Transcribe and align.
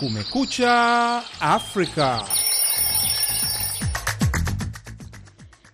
Kumekucha 0.00 1.22
Afrika. 1.40 2.24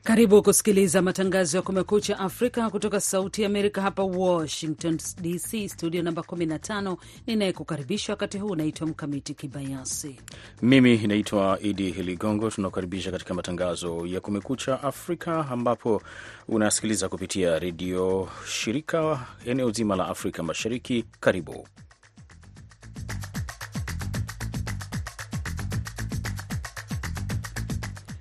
Karibu 0.02 0.42
kusikiliza 0.42 1.02
matangazo 1.02 1.56
ya 1.56 1.62
Kumekucha 1.62 2.18
Afrika 2.18 2.70
kutoka 2.70 3.00
Sauti 3.00 3.42
ya 3.42 3.48
Amerika 3.48 3.82
hapa 3.82 4.02
Washington 4.02 4.98
DC, 5.22 5.68
studio 5.68 6.02
namba 6.02 6.22
15. 6.22 6.96
Ninayekukaribisha 7.26 8.12
wakati 8.12 8.38
huu 8.38 8.48
unaitwa 8.48 8.86
Mkamiti 8.86 9.34
Kibayasi. 9.34 10.20
Mimi 10.62 10.96
naitwa 11.06 11.58
Idi 11.62 11.90
Ligongo. 11.92 12.50
Tunakukaribisha 12.50 13.10
katika 13.10 13.34
matangazo 13.34 14.06
ya 14.06 14.20
Kumekucha 14.20 14.82
Afrika 14.82 15.46
ambapo 15.50 16.02
unasikiliza 16.48 17.08
kupitia 17.08 17.58
redio 17.58 18.28
shirika 18.48 19.26
eneo 19.46 19.70
zima 19.70 19.96
la 19.96 20.08
Afrika 20.08 20.42
Mashariki. 20.42 21.04
Karibu 21.20 21.66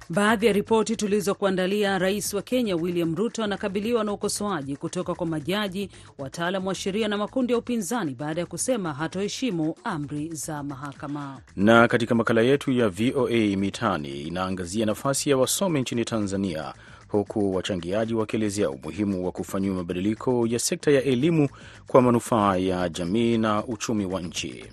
Baadhi 0.10 0.46
ya 0.46 0.54
ripoti 0.54 0.96
tulizokuandalia: 0.96 2.00
Rais 2.00 2.34
wa 2.34 2.42
Kenya 2.42 2.76
William 2.76 3.16
Ruto 3.16 3.44
anakabiliwa 3.44 4.04
na 4.04 4.12
ukosoaji 4.14 4.76
kutoka 4.76 5.16
kwa 5.16 5.28
majaji, 5.28 5.90
wataalam 6.18 6.68
wa 6.68 6.76
sheria 6.76 7.08
na 7.08 7.18
makundi 7.18 7.54
ya 7.54 7.60
upinzani 7.60 8.16
baada 8.16 8.42
ya 8.42 8.46
kusema 8.48 8.94
hatoheshimu 8.94 9.76
amri 9.84 10.30
za 10.34 10.64
mahakama. 10.64 11.38
Na 11.56 11.88
katika 11.88 12.16
makala 12.16 12.42
yetu 12.42 12.72
ya 12.72 12.90
VOA 12.90 13.58
Mitaani 13.58 14.22
inaangazia 14.22 14.86
nafasi 14.86 15.30
ya 15.30 15.38
wasomi 15.38 15.82
nchini 15.82 16.06
Tanzania, 16.06 16.74
huku 17.08 17.56
wachangiaji 17.56 18.14
wakielezea 18.14 18.70
umuhimu 18.70 19.26
wa 19.26 19.32
kufanyiwa 19.32 19.76
mabadiliko 19.76 20.48
ya 20.48 20.60
sekta 20.60 20.92
ya 20.92 21.04
elimu 21.04 21.50
kwa 21.88 22.02
manufaa 22.02 22.56
ya 22.58 22.90
jamii 22.90 23.38
na 23.38 23.64
uchumi 23.66 24.06
wa 24.06 24.22
nchi. 24.22 24.66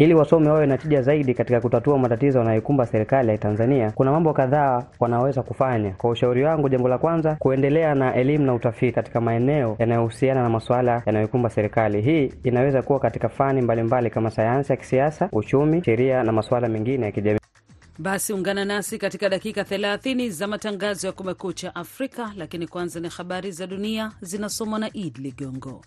Ili 0.00 0.14
wasomi 0.14 0.48
wawe 0.48 0.66
na 0.66 0.78
tija 0.78 1.02
zaidi 1.02 1.34
katika 1.34 1.60
kutatua 1.60 1.98
matatizo 1.98 2.38
yanayoikumba 2.38 2.86
serikali 2.86 3.28
ya 3.30 3.38
Tanzania, 3.38 3.90
kuna 3.90 4.12
mambo 4.12 4.32
kadhaa 4.32 4.86
wanaweza 5.00 5.42
kufanya. 5.42 5.90
Kwa 5.90 6.10
ushauri 6.10 6.44
wangu, 6.44 6.68
jambo 6.68 6.88
la 6.88 6.98
kwanza, 6.98 7.36
kuendelea 7.38 7.94
na 7.94 8.14
elimu 8.14 8.46
na 8.46 8.54
utafiti 8.54 8.92
katika 8.92 9.20
maeneo 9.20 9.76
yanayohusiana 9.78 10.42
na 10.42 10.48
masuala 10.48 11.02
yanayoikumba 11.06 11.50
serikali. 11.50 12.02
Hii 12.02 12.32
inaweza 12.44 12.82
kuwa 12.82 13.00
katika 13.00 13.28
fani 13.28 13.62
mbalimbali 13.62 13.82
mbali 13.86 14.10
kama 14.10 14.30
sayansi 14.30 14.72
ya 14.72 14.76
kisiasa, 14.76 15.28
uchumi, 15.32 15.84
sheria 15.84 16.22
na 16.22 16.32
masuala 16.32 16.68
mengine 16.68 17.06
ya 17.06 17.12
kijamii. 17.12 17.40
Basi 17.98 18.32
ungana 18.32 18.64
nasi 18.64 18.98
katika 18.98 19.28
dakika 19.28 19.62
30 19.62 20.30
za 20.30 20.46
matangazo 20.46 21.06
ya 21.06 21.12
Kumekucha 21.12 21.74
Afrika, 21.74 22.32
lakini 22.36 22.66
kwanza 22.66 23.00
ni 23.00 23.08
habari 23.08 23.52
za 23.52 23.66
dunia 23.66 24.12
zinasomwa 24.20 24.78
na 24.78 24.90
Id 24.92 25.18
Ligongo. 25.18 25.82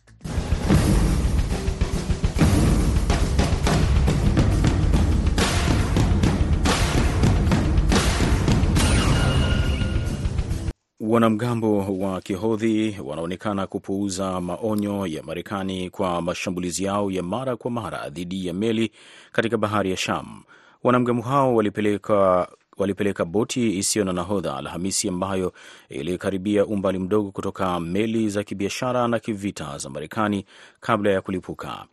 Wanamgambo 11.08 11.98
wa 12.00 12.22
Kihodhi 12.22 12.98
wanaonekana 13.06 13.68
kupuuza 13.68 14.42
maonyo 14.42 15.08
ya 15.08 15.24
Marekani 15.24 15.90
kwa 15.90 16.22
mashambulizi 16.22 16.84
yao 16.84 17.12
ya 17.12 17.24
mara 17.24 17.56
kwa 17.56 17.72
mara 17.72 18.10
dhidi 18.10 18.48
ya 18.48 18.54
meli 18.54 18.92
katika 19.32 19.58
bahari 19.58 19.92
ya 19.92 19.98
Sham. 19.98 20.44
Wanamgambo 20.84 21.22
hao 21.24 21.56
walipeleka 21.56 22.48
walipeleka 22.78 23.26
boti 23.26 23.78
isiyo 23.78 24.06
na 24.06 24.14
nahodha 24.14 24.58
Alhamisi 24.58 25.10
ambayo 25.10 25.54
ilikaribia 25.90 26.66
umbali 26.66 27.00
mdogo 27.00 27.32
kutoka 27.32 27.80
meli 27.80 28.30
za 28.30 28.44
kibiashara 28.44 29.08
na 29.08 29.20
kivita 29.20 29.78
za 29.78 29.90
Marekani 29.90 30.46
kabla 30.80 31.12
ya 31.12 31.22
kulipuka. 31.22 31.86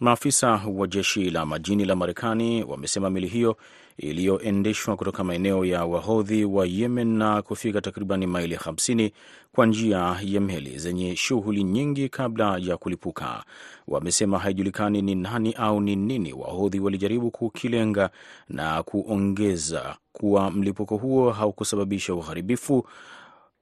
Maafisa 0.00 0.60
wa 0.74 0.86
jeshi 0.86 1.30
la 1.30 1.46
majini 1.46 1.84
la 1.84 1.96
Marekani 1.96 2.64
wamesema 2.64 3.10
meli 3.10 3.26
hiyo 3.26 3.56
iliyoendeshwa 3.98 4.96
kutoka 4.96 5.24
maeneo 5.24 5.64
ya 5.64 5.84
wahodhi 5.84 6.44
wa 6.44 6.66
Yemen 6.66 7.08
na 7.18 7.42
kufika 7.42 7.80
takriban 7.80 8.26
maili 8.26 8.56
50 8.56 9.10
kwa 9.52 9.66
njia 9.66 10.16
ya 10.22 10.40
meli 10.40 10.78
zenye 10.78 11.16
shughuli 11.16 11.64
nyingi 11.64 12.08
kabla 12.08 12.58
ya 12.60 12.76
kulipuka. 12.76 13.44
Wamesema 13.88 14.38
haijulikani 14.38 15.02
ni 15.02 15.14
nani 15.14 15.52
au 15.52 15.80
ni 15.80 15.96
nini 15.96 16.32
wahodhi 16.32 16.80
walijaribu 16.80 17.30
kukilenga 17.30 18.10
na 18.48 18.82
kuongeza 18.82 19.96
kuwa 20.12 20.50
mlipuko 20.50 20.96
huo 20.96 21.30
haukusababisha 21.30 22.14
uharibifu 22.14 22.86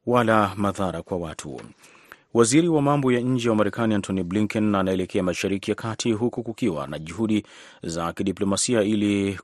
wala 0.06 0.53
madhara 0.56 1.03
kwa 1.03 1.19
watu. 1.19 1.61
Waziri 2.37 2.69
wa 2.69 2.83
mambo 2.83 3.13
ya 3.13 3.21
nje 3.21 3.49
wa 3.51 3.57
Marekani 3.57 3.95
Antony 3.95 4.23
Blinken 4.23 4.75
anaelekea 4.75 5.23
Mashariki 5.23 5.71
ya 5.71 5.75
Kati 5.75 6.13
huku 6.13 6.43
kukiwa 6.43 6.87
na 6.87 6.99
juhudi 6.99 7.47
za 7.83 8.13
kidiplomasia 8.13 8.83
ili 8.83 9.39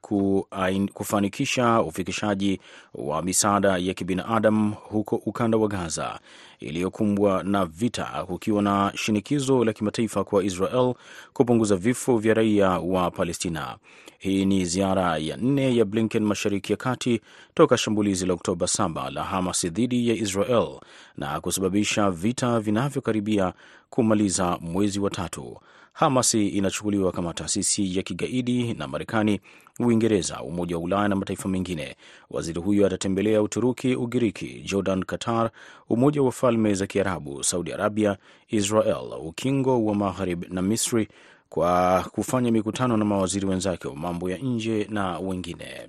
kufanikisha 0.95 1.81
ufikishaji 1.83 2.61
wa 2.95 3.23
misaada 3.23 3.79
ya 3.79 3.95
kibinadamu 3.95 4.75
huko 4.83 5.17
ukanda 5.17 5.59
wa 5.59 5.69
Gaza 5.69 6.21
iliyokumbwa 6.62 7.43
na 7.43 7.65
vita, 7.67 8.05
kukiwa 8.27 8.62
na 8.62 8.93
shinikizo 8.95 9.65
la 9.65 9.73
kimataifa 9.73 10.25
kwa 10.25 10.45
Israel 10.45 10.95
kupunguza 11.33 11.77
vifo 11.77 12.19
vya 12.19 12.34
raia 12.34 12.69
wa 12.71 13.11
Palestina. 13.11 13.77
Hii 14.19 14.45
ni 14.45 14.65
ziara 14.65 15.19
ya 15.19 15.37
nne 15.37 15.77
ya 15.77 15.84
Blinken 15.84 16.25
Mashariki 16.25 16.73
ya 16.73 16.77
Kati 16.77 17.21
toka 17.55 17.77
shambulizi 17.78 18.27
la 18.27 18.34
Oktoba 18.34 18.67
7 18.67 19.11
la 19.11 19.25
Hamas 19.25 19.67
dhidi 19.67 20.09
ya 20.09 20.15
Israel 20.15 20.81
na 21.17 21.41
kusababisha 21.41 22.11
vita 22.11 22.61
vinavyokaribia 22.61 23.53
kumaliza 23.91 24.59
mwezi 24.61 25.00
wa 25.00 25.11
tatu. 25.11 25.59
Hamas 25.93 26.35
inachukuliwa 26.35 27.13
kama 27.13 27.35
taasisi 27.35 27.97
ya 27.97 28.03
kigaidi 28.03 28.75
na 28.75 28.89
Marekani, 28.89 29.41
Uingereza, 29.81 30.43
Umoja 30.43 30.77
wa 30.77 30.83
Ulaya 30.83 31.09
na 31.09 31.17
mataifa 31.17 31.49
mengine. 31.49 31.97
Waziri 32.31 32.61
huyo 32.61 32.87
atatembelea 32.87 33.43
Uturuki, 33.43 33.95
Ugiriki, 33.97 34.63
Jordan, 34.65 35.05
Qatar, 35.05 35.51
Umoja 35.89 36.23
wa 36.23 36.33
Falme 36.33 36.75
za 36.75 36.87
Kiarabu, 36.87 37.45
Saudi 37.45 37.73
Arabia, 37.73 38.17
Israel, 38.49 39.09
Ukingo 39.23 39.85
wa 39.85 39.95
Magharib 39.95 40.45
na 40.51 40.63
Misri 40.63 41.09
kwa 41.49 42.03
kufanya 42.13 42.53
mikutano 42.53 42.97
na 42.97 43.05
mawaziri 43.05 43.47
wenzake 43.47 43.89
wa 43.89 43.97
mambo 43.97 44.31
ya 44.31 44.39
nje 44.39 44.87
na 44.91 45.19
wengine. 45.19 45.89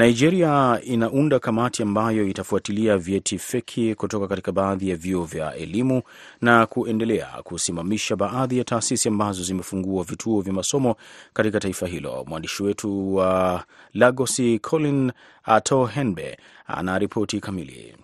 Nigeria 0.00 0.80
inaunda 0.84 1.38
kamati 1.38 1.82
ambayo 1.82 2.28
itafuatilia 2.28 2.98
vyeti 2.98 3.38
feki 3.38 3.94
kutoka 3.94 4.28
katika 4.28 4.52
baadhi 4.52 4.88
ya 4.90 4.96
vyuo 4.96 5.24
vya 5.24 5.54
elimu 5.54 6.02
na 6.40 6.66
kuendelea 6.66 7.26
kusimamisha 7.44 8.16
baadhi 8.16 8.58
ya 8.58 8.64
taasisi 8.64 9.08
ambazo 9.08 9.42
zimefungua 9.42 10.04
vituo 10.04 10.40
vya 10.40 10.52
masomo 10.52 10.96
katika 11.32 11.60
taifa 11.60 11.86
hilo. 11.86 12.24
Mwandishi 12.28 12.62
wetu 12.62 13.14
wa 13.14 13.64
Lagosi 13.94 14.58
Colin 14.58 15.12
Atohenbe 15.44 16.38
ana 16.66 16.98
ripoti 16.98 17.40
kamili. 17.40 17.94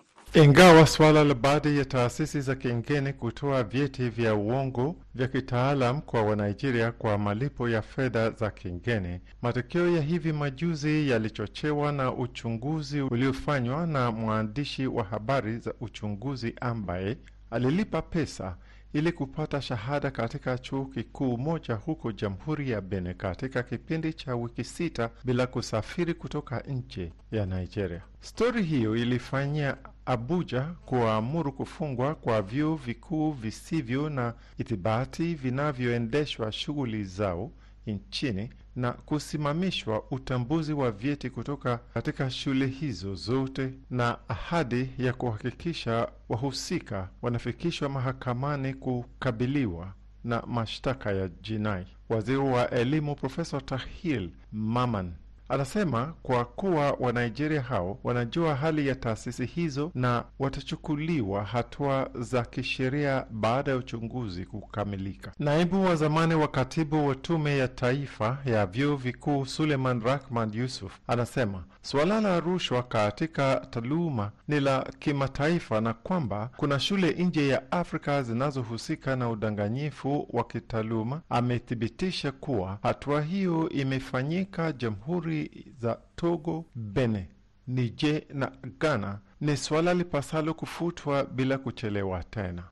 Ingawa 0.43 0.87
suala 0.87 1.23
la 1.23 1.33
baadhi 1.33 1.77
ya 1.77 1.85
taasisi 1.85 2.41
za 2.41 2.55
kigeni 2.55 3.13
kutoa 3.13 3.63
vyeti 3.63 4.09
vya 4.09 4.35
uongo 4.35 4.95
vya 5.15 5.27
kitaalam 5.27 6.01
kwa 6.01 6.21
Wanigeria 6.21 6.91
kwa 6.91 7.17
malipo 7.17 7.69
ya 7.69 7.81
fedha 7.81 8.29
za 8.31 8.51
kigeni, 8.51 9.19
matokeo 9.41 9.89
ya 9.95 10.01
hivi 10.01 10.33
majuzi 10.33 11.09
yalichochewa 11.09 11.91
na 11.91 12.13
uchunguzi 12.13 13.01
uliofanywa 13.01 13.87
na 13.87 14.11
mwandishi 14.11 14.87
wa 14.87 15.03
habari 15.03 15.57
za 15.59 15.73
uchunguzi 15.81 16.53
ambaye 16.61 17.17
alilipa 17.51 18.01
pesa 18.01 18.55
ili 18.93 19.11
kupata 19.11 19.61
shahada 19.61 20.11
katika 20.11 20.57
chuo 20.57 20.85
kikuu 20.85 21.37
moja 21.37 21.75
huko 21.75 22.11
Jamhuri 22.11 22.69
ya 22.69 22.81
Benin 22.81 23.13
katika 23.13 23.63
kipindi 23.63 24.13
cha 24.13 24.35
wiki 24.35 24.63
sita 24.63 25.09
bila 25.23 25.47
kusafiri 25.47 26.13
kutoka 26.13 26.59
nchi 26.59 27.11
ya 27.31 27.45
Nigeria. 27.45 28.01
Stori 28.21 28.63
hiyo 28.63 28.95
ilifanyia 28.95 29.77
Abuja 30.07 30.61
kuamuru 30.85 31.51
kufungwa 31.51 32.15
kwa 32.15 32.41
vyuo 32.41 32.75
vikuu 32.75 33.31
visivyo 33.31 34.09
na 34.09 34.33
ithibati 34.57 35.35
vinavyoendeshwa 35.35 36.51
shughuli 36.51 37.03
zao 37.03 37.51
nchini 37.87 38.49
na 38.75 38.91
kusimamishwa 38.91 40.03
utambuzi 40.11 40.73
wa 40.73 40.91
vyeti 40.91 41.29
kutoka 41.29 41.77
katika 41.93 42.29
shule 42.29 42.67
hizo 42.67 43.15
zote 43.15 43.73
na 43.89 44.17
ahadi 44.27 44.89
ya 44.97 45.13
kuhakikisha 45.13 46.09
wahusika 46.29 47.09
wanafikishwa 47.21 47.89
mahakamani 47.89 48.73
kukabiliwa 48.73 49.93
na 50.23 50.41
mashtaka 50.41 51.11
ya 51.11 51.27
jinai. 51.27 51.87
Waziri 52.09 52.37
wa 52.37 52.69
elimu 52.71 53.15
Profesa 53.15 53.61
Tahil 53.61 54.29
Maman 54.51 55.13
Anasema 55.49 56.13
kwa 56.23 56.45
kuwa 56.45 56.91
Wanigeria 56.99 57.61
hao 57.61 57.99
wanajua 58.03 58.55
hali 58.55 58.87
ya 58.87 58.95
taasisi 58.95 59.45
hizo 59.45 59.91
na 59.95 60.23
watachukuliwa 60.39 61.43
hatua 61.43 62.09
za 62.19 62.43
kisheria 62.45 63.25
baada 63.31 63.71
ya 63.71 63.77
uchunguzi 63.77 64.45
kukamilika. 64.45 65.31
Naibu 65.39 65.85
wa 65.85 65.95
zamani 65.95 66.35
wa 66.35 66.47
katibu 66.47 67.07
wa 67.07 67.15
Tume 67.15 67.57
ya 67.57 67.67
Taifa 67.67 68.37
ya 68.45 68.65
Vyuo 68.65 68.95
Vikuu 68.95 69.45
Suleiman 69.45 70.01
Rahman 70.01 70.53
Yusuf 70.53 70.91
anasema 71.07 71.63
suala 71.81 72.21
la 72.21 72.39
rushwa 72.39 72.83
katika 72.83 73.67
taaluma 73.69 74.31
ni 74.47 74.59
la 74.59 74.87
kimataifa 74.99 75.81
na 75.81 75.93
kwamba 75.93 76.49
kuna 76.57 76.79
shule 76.79 77.11
nje 77.13 77.47
ya 77.47 77.71
Afrika 77.71 78.23
zinazohusika 78.23 79.15
na 79.15 79.29
udanganyifu 79.29 80.27
wa 80.29 80.43
kitaaluma. 80.43 81.21
Amethibitisha 81.29 82.31
kuwa 82.31 82.77
hatua 82.83 83.21
hiyo 83.21 83.69
imefanyika 83.69 84.71
jamhuri 84.71 85.36
za 85.79 85.99
Togo, 86.15 86.65
Benin, 86.75 87.25
Niger 87.67 88.21
na 88.33 88.51
Ghana. 88.79 89.19
Ni 89.41 89.57
suala 89.57 89.93
lipasalo 89.93 90.53
kufutwa 90.53 91.25
bila 91.25 91.57
kuchelewa 91.57 92.23
tena. 92.23 92.63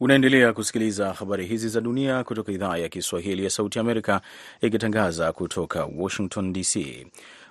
Unaendelea 0.00 0.52
kusikiliza 0.52 1.12
habari 1.12 1.46
hizi 1.46 1.68
za 1.68 1.80
dunia 1.80 2.24
kutoka 2.24 2.52
idhaa 2.52 2.76
ya 2.76 2.88
Kiswahili 2.88 3.44
ya 3.44 3.50
Sauti 3.50 3.78
Amerika 3.78 4.20
ikitangaza 4.60 5.32
kutoka 5.32 5.84
Washington 5.84 6.52
DC. 6.52 7.06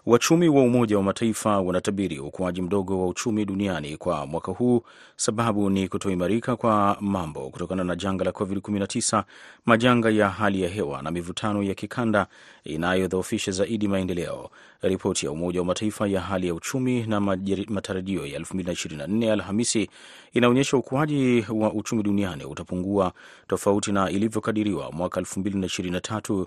Wachumi 0.06 0.50
wa 0.50 0.62
Umoja 0.64 0.98
wa 0.98 1.04
Mataifa 1.04 1.60
wanatabiri 1.62 2.20
ukuaji 2.20 2.62
mdogo 2.62 3.02
wa 3.02 3.08
uchumi 3.08 3.46
duniani 3.46 3.98
kwa 3.98 4.26
mwaka 4.28 4.52
huu. 4.52 4.82
Sababu 5.16 5.70
ni 5.70 5.88
kutoimarika 5.88 6.56
kwa 6.56 6.98
mambo 7.02 7.50
kutokana 7.50 7.84
na 7.84 7.96
janga 7.96 8.24
la 8.26 8.32
COVID-19, 8.32 9.24
majanga 9.66 10.10
ya 10.10 10.30
hali 10.30 10.62
ya 10.62 10.70
hewa 10.70 11.02
na 11.02 11.12
mivutano 11.12 11.64
ya 11.64 11.74
kikanda 11.76 12.28
inayodhoofisha 12.64 13.52
zaidi 13.52 13.88
maendeleo. 13.88 14.50
Ripoti 14.82 15.26
ya 15.26 15.32
Umoja 15.32 15.60
wa 15.60 15.66
Mataifa 15.66 16.08
ya 16.08 16.22
hali 16.22 16.48
ya 16.48 16.54
uchumi 16.54 17.04
na 17.08 17.20
matarajio 17.68 18.26
ya 18.26 18.40
2024 18.40 19.32
Alhamisi 19.32 19.90
inaonyesha 20.34 20.78
ukuaji 20.78 21.46
wa 21.50 21.74
uchumi 21.74 22.04
duniani 22.04 22.46
utapungua 22.46 23.14
tofauti 23.48 23.92
na 23.92 24.10
ilivyokadiriwa 24.10 24.92
mwaka 24.92 25.22
2023 25.22 26.46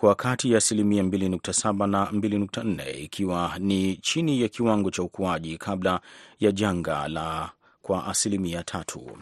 kwa 0.00 0.14
kati 0.14 0.52
ya 0.52 0.58
asilimia 0.58 1.02
2.7 1.02 1.86
na 1.86 2.04
2.4 2.04 3.02
ikiwa 3.04 3.52
ni 3.58 3.96
chini 3.96 4.42
ya 4.42 4.48
kiwango 4.48 4.90
cha 4.90 5.02
ukuaji 5.02 5.58
kabla 5.58 6.00
ya 6.40 6.52
janga 6.52 7.08
la 7.08 7.50
kwa 7.82 8.06
asilimia 8.06 8.62
tatu. 8.62 9.18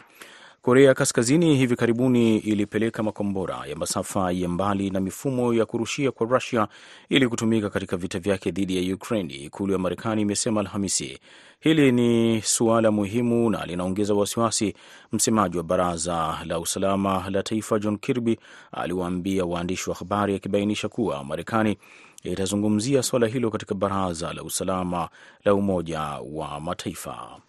Korea 0.69 0.93
Kaskazini 0.93 1.55
hivi 1.55 1.75
karibuni 1.75 2.37
ilipeleka 2.37 3.03
makombora 3.03 3.65
ya 3.65 3.75
masafa 3.75 4.31
ya 4.31 4.49
mbali 4.49 4.89
na 4.89 4.99
mifumo 4.99 5.53
ya 5.53 5.65
kurushia 5.65 6.11
kwa 6.11 6.27
Rusia 6.27 6.67
ili 7.09 7.27
kutumika 7.27 7.69
katika 7.69 7.97
vita 7.97 8.19
vyake 8.19 8.51
dhidi 8.51 8.89
ya 8.89 8.95
Ukraini, 8.95 9.33
ikulu 9.33 9.73
ya 9.73 9.79
Marekani 9.79 10.21
imesema 10.21 10.59
Alhamisi. 10.61 11.19
Hili 11.59 11.91
ni 11.91 12.41
suala 12.41 12.91
muhimu 12.91 13.49
na 13.49 13.65
linaongeza 13.65 14.13
wasiwasi. 14.13 14.73
Msemaji 15.11 15.57
wa 15.57 15.63
baraza 15.63 16.37
la 16.45 16.59
usalama 16.59 17.29
la 17.29 17.43
taifa 17.43 17.79
John 17.79 17.97
Kirby 17.97 18.39
aliwaambia 18.71 19.45
waandishi 19.45 19.89
wa 19.89 19.95
habari 19.95 20.35
akibainisha 20.35 20.89
kuwa 20.89 21.23
Marekani 21.23 21.77
itazungumzia 22.23 23.03
suala 23.03 23.27
hilo 23.27 23.49
katika 23.51 23.75
baraza 23.75 24.33
la 24.33 24.43
usalama 24.43 25.09
la 25.45 25.53
Umoja 25.53 26.01
wa 26.31 26.59
Mataifa. 26.59 27.39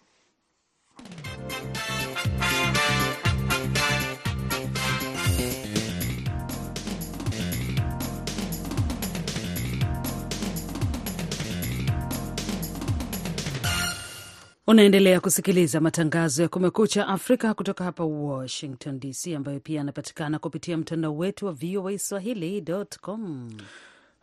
Unaendelea 14.71 15.19
kusikiliza 15.19 15.79
matangazo 15.81 16.41
ya 16.43 16.47
Kumekucha 16.49 17.07
Afrika 17.07 17.53
kutoka 17.53 17.83
hapa 17.83 18.03
Washington 18.03 18.99
DC, 18.99 19.35
ambayo 19.35 19.59
pia 19.59 19.77
yanapatikana 19.77 20.39
kupitia 20.39 20.77
mtandao 20.77 21.17
wetu 21.17 21.45
wa 21.45 21.51
VOA 21.51 21.97
Swahili.com. 21.99 23.49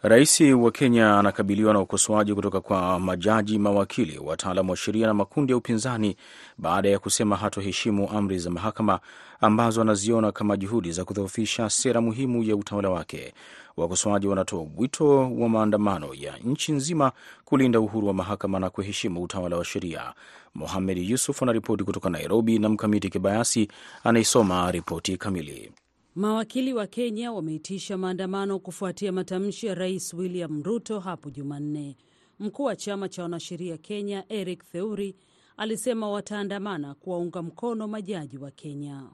Rais 0.03 0.41
wa 0.41 0.71
Kenya 0.73 1.19
anakabiliwa 1.19 1.73
na 1.73 1.81
ukosoaji 1.81 2.35
kutoka 2.35 2.61
kwa 2.61 3.01
majaji, 3.01 3.59
mawakili, 3.59 4.19
wataalamu 4.19 4.71
wa 4.71 4.77
sheria 4.77 5.07
na 5.07 5.15
makundi 5.15 5.53
ya 5.53 5.57
upinzani 5.57 6.17
baada 6.59 6.89
ya 6.89 6.99
kusema 6.99 7.37
hatoheshimu 7.37 8.11
amri 8.11 8.39
za 8.39 8.51
mahakama 8.51 9.01
ambazo 9.41 9.81
anaziona 9.81 10.33
kama 10.33 10.57
juhudi 10.57 10.93
za 10.93 11.05
kudhoofisha 11.05 11.71
sera 11.71 12.01
muhimu 12.01 12.43
ya 12.45 12.57
utawala 12.57 12.91
wake. 12.91 13.35
Wakosoaji 13.77 14.27
wanatoa 14.27 14.67
wito 14.77 15.19
wa 15.19 15.49
maandamano 15.49 16.15
ya 16.15 16.37
nchi 16.45 16.73
nzima 16.73 17.13
kulinda 17.45 17.81
uhuru 17.81 18.07
wa 18.07 18.15
mahakama 18.15 18.59
na 18.59 18.71
kuheshimu 18.71 19.23
utawala 19.23 19.57
wa 19.57 19.65
sheria. 19.65 20.13
Mohamed 20.55 20.99
Yusuf 20.99 21.43
anaripoti 21.43 21.85
kutoka 21.85 22.11
Nairobi 22.11 22.59
na 22.59 22.69
Mkamiti 22.69 23.11
Kibayasi 23.11 23.69
anaisoma 24.05 24.73
ripoti 24.73 25.17
kamili. 25.17 25.73
Mawakili 26.19 26.73
wa 26.75 26.87
Kenya 26.87 27.33
wameitisha 27.33 27.97
maandamano 27.99 28.59
kufuatia 28.59 29.13
matamshi 29.13 29.67
ya 29.67 29.75
Rais 29.75 30.15
William 30.15 30.63
Ruto 30.63 31.01
hapo 31.01 31.31
Jumanne. 31.31 31.97
Mkuu 32.39 32.63
wa 32.65 32.77
chama 32.77 33.09
cha 33.09 33.23
wanasheria 33.23 33.77
Kenya 33.79 34.25
Eric 34.29 34.65
Theuri 34.73 35.17
alisema 35.57 36.11
wataandamana 36.11 36.95
kuwaunga 36.95 37.43
mkono 37.43 37.89
majaji 37.89 38.39
wa 38.39 38.51
Kenya. 38.51 39.11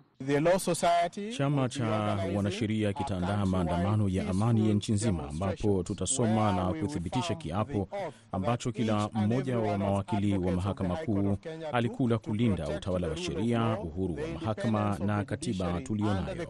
Chama 1.37 1.69
cha 1.69 1.85
wanasheria 2.37 2.93
kitaandaa 2.93 3.47
maandamano 3.47 4.09
ya 4.09 4.29
amani 4.31 4.69
ya 4.69 4.75
nchi 4.75 4.93
nzima, 4.93 5.29
ambapo 5.29 5.83
tutasoma 5.83 6.53
na 6.53 6.73
kuthibitisha 6.81 7.35
kiapo 7.35 7.89
ambacho 8.33 8.73
kila 8.73 9.09
mmoja 9.13 9.59
wa 9.59 9.79
mawakili 9.79 10.39
wa 10.39 10.53
mahakama 10.53 10.97
kuu 10.97 11.37
alikula 11.73 12.19
kulinda 12.19 12.69
utawala 12.69 13.09
wa 13.09 13.17
sheria, 13.17 13.79
uhuru 13.85 14.15
wa 14.15 14.29
mahakama 14.41 14.99
na 15.07 15.25
katiba 15.25 15.81
tuliyonayo. 15.81 16.47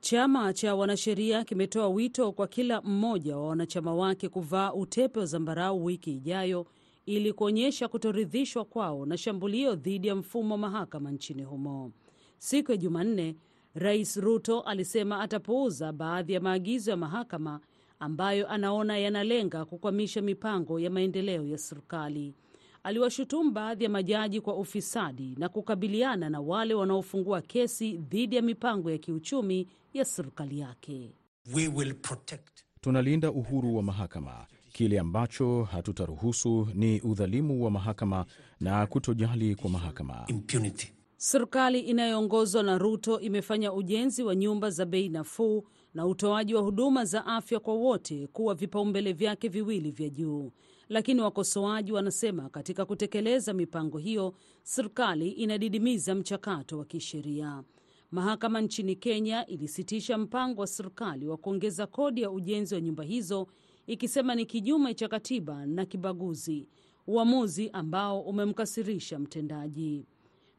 Chama 0.00 0.52
cha 0.52 0.74
wanasheria 0.74 1.44
kimetoa 1.44 1.88
wito 1.88 2.32
kwa 2.32 2.46
kila 2.48 2.80
mmoja 2.80 3.36
wa 3.36 3.48
wanachama 3.48 3.94
wake 3.94 4.28
kuvaa 4.28 4.72
utepe 4.72 5.20
wa 5.20 5.26
zambarau 5.26 5.84
wiki 5.84 6.12
ijayo 6.16 6.66
ili 7.06 7.32
kuonyesha 7.32 7.88
kutoridhishwa 7.88 8.64
kwao 8.64 9.06
na 9.06 9.16
shambulio 9.16 9.74
dhidi 9.74 10.08
ya 10.08 10.14
mfumo 10.16 10.54
wa 10.54 10.58
mahakama 10.58 11.10
nchini 11.10 11.42
humo. 11.42 11.92
Siku 12.38 12.70
ya 12.70 12.76
Jumanne, 12.76 13.36
Rais 13.74 14.16
Ruto 14.16 14.60
alisema 14.60 15.20
atapuuza 15.20 15.92
baadhi 15.92 16.32
ya 16.32 16.40
maagizo 16.40 16.90
ya 16.90 16.96
mahakama 16.96 17.60
ambayo 17.98 18.48
anaona 18.48 18.98
yanalenga 18.98 19.64
kukwamisha 19.64 20.22
mipango 20.22 20.80
ya 20.80 20.90
maendeleo 20.90 21.46
ya 21.46 21.58
serikali. 21.58 22.34
Aliwashutumu 22.82 23.50
baadhi 23.50 23.84
ya 23.84 23.90
majaji 23.90 24.40
kwa 24.40 24.54
ufisadi 24.56 25.34
na 25.38 25.48
kukabiliana 25.48 26.30
na 26.30 26.40
wale 26.40 26.74
wanaofungua 26.74 27.40
kesi 27.42 27.96
dhidi 27.96 28.36
ya 28.36 28.42
mipango 28.42 28.90
ya 28.90 28.98
kiuchumi 28.98 29.68
ya 29.94 30.04
serikali 30.04 30.58
yake. 30.58 31.12
We 31.54 31.68
will 31.68 31.94
protect. 31.94 32.60
Tunalinda 32.80 33.30
uhuru 33.30 33.76
wa 33.76 33.82
mahakama. 33.82 34.46
Kile 34.76 34.98
ambacho 35.00 35.62
hatutaruhusu 35.64 36.68
ni 36.74 37.00
udhalimu 37.00 37.64
wa 37.64 37.70
mahakama 37.70 38.24
na 38.60 38.86
kutojali 38.86 39.54
kwa 39.54 39.70
mahakama. 39.70 40.24
Impunity. 40.26 40.92
Serikali 41.16 41.80
inayoongozwa 41.80 42.62
na 42.62 42.78
Ruto 42.78 43.20
imefanya 43.20 43.72
ujenzi 43.72 44.22
wa 44.22 44.34
nyumba 44.34 44.70
za 44.70 44.84
bei 44.86 45.08
nafuu 45.08 45.64
na 45.94 46.06
utoaji 46.06 46.54
wa 46.54 46.60
huduma 46.62 47.04
za 47.04 47.26
afya 47.26 47.60
kwa 47.60 47.74
wote 47.74 48.26
kuwa 48.26 48.54
vipaumbele 48.54 49.12
vyake 49.12 49.48
viwili 49.48 49.90
vya 49.90 50.08
juu, 50.08 50.52
lakini 50.88 51.20
wakosoaji 51.20 51.92
wanasema 51.92 52.48
katika 52.48 52.84
kutekeleza 52.84 53.52
mipango 53.52 53.98
hiyo, 53.98 54.34
serikali 54.62 55.28
inadidimiza 55.30 56.14
mchakato 56.14 56.78
wa 56.78 56.84
kisheria. 56.84 57.62
Mahakama 58.10 58.60
nchini 58.60 58.96
Kenya 58.96 59.46
ilisitisha 59.46 60.18
mpango 60.18 60.60
wa 60.60 60.66
serikali 60.66 61.26
wa 61.28 61.36
kuongeza 61.36 61.86
kodi 61.86 62.22
ya 62.22 62.30
ujenzi 62.30 62.74
wa 62.74 62.80
nyumba 62.80 63.04
hizo 63.04 63.46
ikisema 63.86 64.34
ni 64.34 64.46
kinyume 64.46 64.94
cha 64.94 65.08
katiba 65.08 65.66
na 65.66 65.86
kibaguzi, 65.86 66.68
uamuzi 67.06 67.70
ambao 67.70 68.20
umemkasirisha 68.20 69.18
mtendaji. 69.18 70.06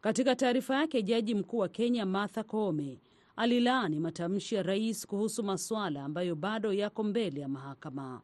Katika 0.01 0.35
taarifa 0.35 0.75
yake, 0.75 1.01
jaji 1.03 1.35
mkuu 1.35 1.57
wa 1.57 1.69
Kenya 1.69 2.05
Martha 2.05 2.43
Koome 2.43 2.99
alilaani 3.35 3.99
matamshi 3.99 4.55
ya 4.55 4.63
rais 4.63 5.07
kuhusu 5.07 5.43
masuala 5.43 6.03
ambayo 6.03 6.35
bado 6.35 6.73
yako 6.73 7.03
mbele 7.03 7.41
ya 7.41 7.47
mahakama. 7.47 8.21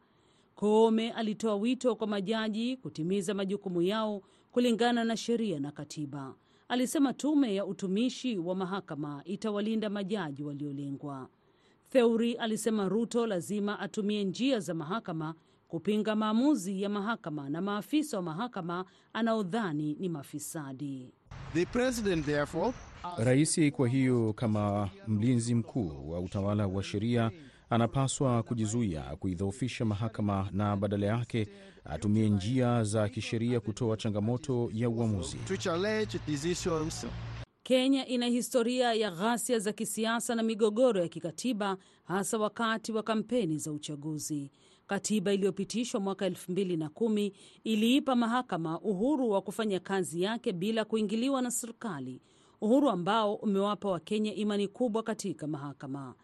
Koome 0.54 1.10
alitoa 1.12 1.56
wito 1.56 1.96
kwa 1.96 2.06
majaji 2.06 2.76
kutimiza 2.76 3.34
majukumu 3.34 3.82
yao 3.82 4.22
kulingana 4.52 5.04
na 5.04 5.16
sheria 5.16 5.60
na 5.60 5.70
katiba. 5.72 6.34
Alisema 6.68 7.12
tume 7.12 7.54
ya 7.54 7.66
utumishi 7.66 8.38
wa 8.38 8.54
mahakama 8.54 9.22
itawalinda 9.24 9.90
majaji 9.90 10.42
waliolengwa. 10.44 11.28
Theuri 11.98 12.32
alisema 12.34 12.88
Ruto 12.88 13.26
lazima 13.26 13.80
atumie 13.80 14.24
njia 14.24 14.60
za 14.60 14.74
mahakama 14.74 15.34
kupinga 15.68 16.16
maamuzi 16.16 16.82
ya 16.82 16.88
mahakama 16.88 17.48
na 17.50 17.60
maafisa 17.60 18.16
wa 18.16 18.22
mahakama 18.22 18.84
anaodhani 19.12 19.96
ni 20.00 20.08
mafisadi. 20.08 21.12
The 21.52 21.66
president 21.66 22.26
Rais 23.18 23.60
kwa 23.72 23.88
hiyo 23.88 24.32
kama 24.32 24.90
mlinzi 25.08 25.54
mkuu 25.54 26.10
wa 26.10 26.20
utawala 26.20 26.66
wa 26.66 26.82
sheria 26.82 27.30
anapaswa 27.70 28.42
kujizuia 28.42 29.02
kuidhoofisha 29.02 29.84
mahakama 29.84 30.48
na 30.52 30.76
badala 30.76 31.06
yake 31.06 31.48
atumie 31.84 32.28
njia 32.28 32.84
za 32.84 33.08
kisheria 33.08 33.60
kutoa 33.60 33.96
changamoto 33.96 34.70
ya 34.72 34.88
uamuzi. 34.90 35.36
Kenya 37.64 38.06
ina 38.06 38.26
historia 38.26 38.94
ya 38.94 39.10
ghasia 39.10 39.58
za 39.58 39.72
kisiasa 39.72 40.34
na 40.34 40.42
migogoro 40.42 41.00
ya 41.00 41.08
kikatiba 41.08 41.76
hasa 42.04 42.38
wakati 42.38 42.92
wa 42.92 43.02
kampeni 43.02 43.58
za 43.58 43.72
uchaguzi. 43.72 44.50
Katiba 44.86 45.32
iliyopitishwa 45.32 46.00
mwaka 46.00 46.26
elfu 46.26 46.52
mbili 46.52 46.76
na 46.76 46.88
kumi 46.88 47.32
iliipa 47.64 48.16
mahakama 48.16 48.80
uhuru 48.80 49.30
wa 49.30 49.42
kufanya 49.42 49.80
kazi 49.80 50.22
yake 50.22 50.52
bila 50.52 50.84
kuingiliwa 50.84 51.42
na 51.42 51.50
serikali, 51.50 52.20
uhuru 52.60 52.90
ambao 52.90 53.34
umewapa 53.34 53.88
Wakenya 53.88 54.34
imani 54.34 54.68
kubwa 54.68 55.02
katika 55.02 55.46
mahakama. 55.46 56.14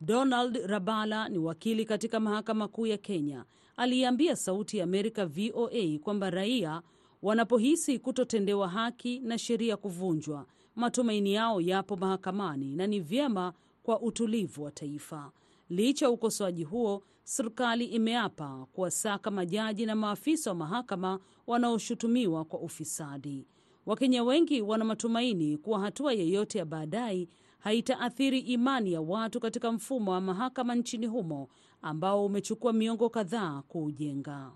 Donald 0.00 0.56
Rabala 0.66 1.28
ni 1.28 1.38
wakili 1.38 1.84
katika 1.84 2.20
mahakama 2.20 2.68
kuu 2.68 2.86
ya 2.86 2.96
Kenya. 2.98 3.44
Aliiambia 3.76 4.36
Sauti 4.36 4.78
ya 4.78 4.84
Amerika 4.84 5.26
VOA 5.26 5.98
kwamba 6.02 6.30
raia 6.30 6.82
wanapohisi 7.22 7.98
kutotendewa 7.98 8.68
haki 8.68 9.18
na 9.20 9.38
sheria 9.38 9.76
kuvunjwa, 9.76 10.46
matumaini 10.76 11.34
yao 11.34 11.60
yapo 11.60 11.96
mahakamani 11.96 12.76
na 12.76 12.86
ni 12.86 13.00
vyema 13.00 13.52
kwa 13.82 14.00
utulivu 14.00 14.62
wa 14.62 14.70
taifa. 14.70 15.32
Licha 15.68 16.04
ya 16.06 16.10
ukosoaji 16.10 16.64
huo, 16.64 17.02
serikali 17.24 17.84
imeapa 17.84 18.66
kuwasaka 18.72 19.30
majaji 19.30 19.86
na 19.86 19.94
maafisa 19.94 20.50
wa 20.50 20.56
mahakama 20.56 21.18
wanaoshutumiwa 21.46 22.44
kwa 22.44 22.60
ufisadi. 22.60 23.46
Wakenya 23.86 24.24
wengi 24.24 24.62
wana 24.62 24.84
matumaini 24.84 25.56
kuwa 25.56 25.80
hatua 25.80 26.12
yeyote 26.12 26.58
ya 26.58 26.64
baadaye 26.64 27.28
haitaathiri 27.58 28.38
imani 28.38 28.92
ya 28.92 29.00
watu 29.00 29.40
katika 29.40 29.72
mfumo 29.72 30.10
wa 30.10 30.20
mahakama 30.20 30.74
nchini 30.74 31.06
humo 31.06 31.48
ambao 31.82 32.26
umechukua 32.26 32.72
miongo 32.72 33.10
kadhaa 33.10 33.62
kuujenga. 33.62 34.52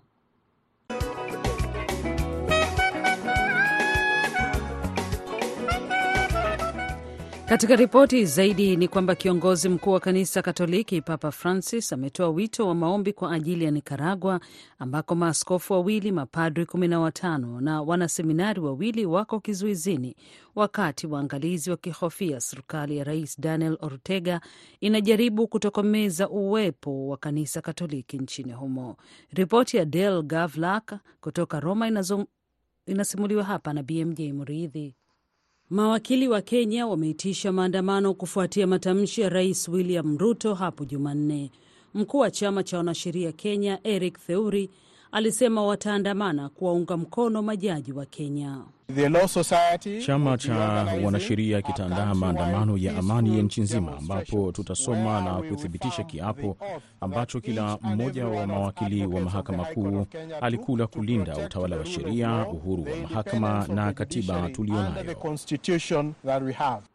Katika 7.49 7.75
ripoti 7.75 8.25
zaidi 8.25 8.75
ni 8.75 8.87
kwamba 8.87 9.15
kiongozi 9.15 9.69
mkuu 9.69 9.91
wa 9.91 9.99
kanisa 9.99 10.41
Katoliki 10.41 11.01
Papa 11.01 11.31
Francis 11.31 11.93
ametoa 11.93 12.29
wito 12.29 12.67
wa 12.67 12.75
maombi 12.75 13.13
kwa 13.13 13.31
ajili 13.33 13.65
ya 13.65 13.71
Nikaragua 13.71 14.39
ambako 14.79 15.15
maaskofu 15.15 15.73
wawili, 15.73 16.11
mapadri 16.11 16.65
kumi 16.65 16.87
na 16.87 16.99
watano 16.99 17.61
na 17.61 17.81
wanaseminari 17.81 18.59
wawili 18.59 19.05
wako 19.05 19.39
kizuizini, 19.39 20.15
wakati 20.55 21.07
waangalizi 21.07 21.71
wakihofia 21.71 22.39
serikali 22.41 22.97
ya 22.97 23.03
Rais 23.03 23.39
Daniel 23.41 23.77
Ortega 23.81 24.41
inajaribu 24.81 25.47
kutokomeza 25.47 26.29
uwepo 26.29 27.07
wa 27.07 27.17
kanisa 27.17 27.61
Katoliki 27.61 28.17
nchini 28.17 28.51
humo. 28.53 28.97
Ripoti 29.33 29.77
ya 29.77 29.85
Del 29.85 30.23
Gavlak 30.23 30.93
kutoka 31.21 31.59
Roma 31.59 31.87
inazong... 31.87 32.25
inasimuliwa 32.85 33.43
hapa 33.43 33.73
na 33.73 33.83
BMJ 33.83 34.19
Muridhi. 34.21 34.95
Mawakili 35.69 36.27
wa 36.27 36.41
Kenya 36.41 36.87
wameitisha 36.87 37.51
maandamano 37.51 38.13
kufuatia 38.13 38.67
matamshi 38.67 39.21
ya 39.21 39.29
Rais 39.29 39.67
William 39.67 40.17
Ruto 40.17 40.53
hapo 40.53 40.85
Jumanne. 40.85 41.51
Mkuu 41.93 42.17
wa 42.19 42.31
chama 42.31 42.63
cha 42.63 42.77
wanasheria 42.77 43.31
Kenya 43.31 43.79
Eric 43.83 44.19
Theuri 44.27 44.69
alisema 45.11 45.63
wataandamana 45.65 46.49
kuwaunga 46.49 46.97
mkono 46.97 47.41
majaji 47.41 47.91
wa 47.93 48.05
Kenya. 48.05 48.57
Chama 50.05 50.37
cha 50.37 50.55
wanasheria 51.05 51.61
kitaandaa 51.61 52.15
maandamano 52.15 52.77
ya 52.77 52.97
amani 52.97 53.37
ya 53.37 53.43
nchi 53.43 53.61
nzima, 53.61 53.97
ambapo 53.97 54.51
tutasoma 54.51 55.21
na 55.21 55.33
kuthibitisha 55.49 56.03
kiapo 56.03 56.57
ambacho 57.01 57.41
kila 57.41 57.77
mmoja 57.81 58.27
wa 58.27 58.47
mawakili 58.47 59.05
wa 59.05 59.21
mahakama 59.21 59.65
kuu 59.65 60.05
alikula 60.41 60.87
kulinda 60.87 61.37
utawala 61.37 61.75
wa 61.77 61.85
sheria, 61.85 62.47
uhuru 62.47 62.83
wa 62.83 62.95
mahakama 63.09 63.67
na 63.67 63.93
katiba 63.93 64.49
tuliyonayo. 64.49 65.15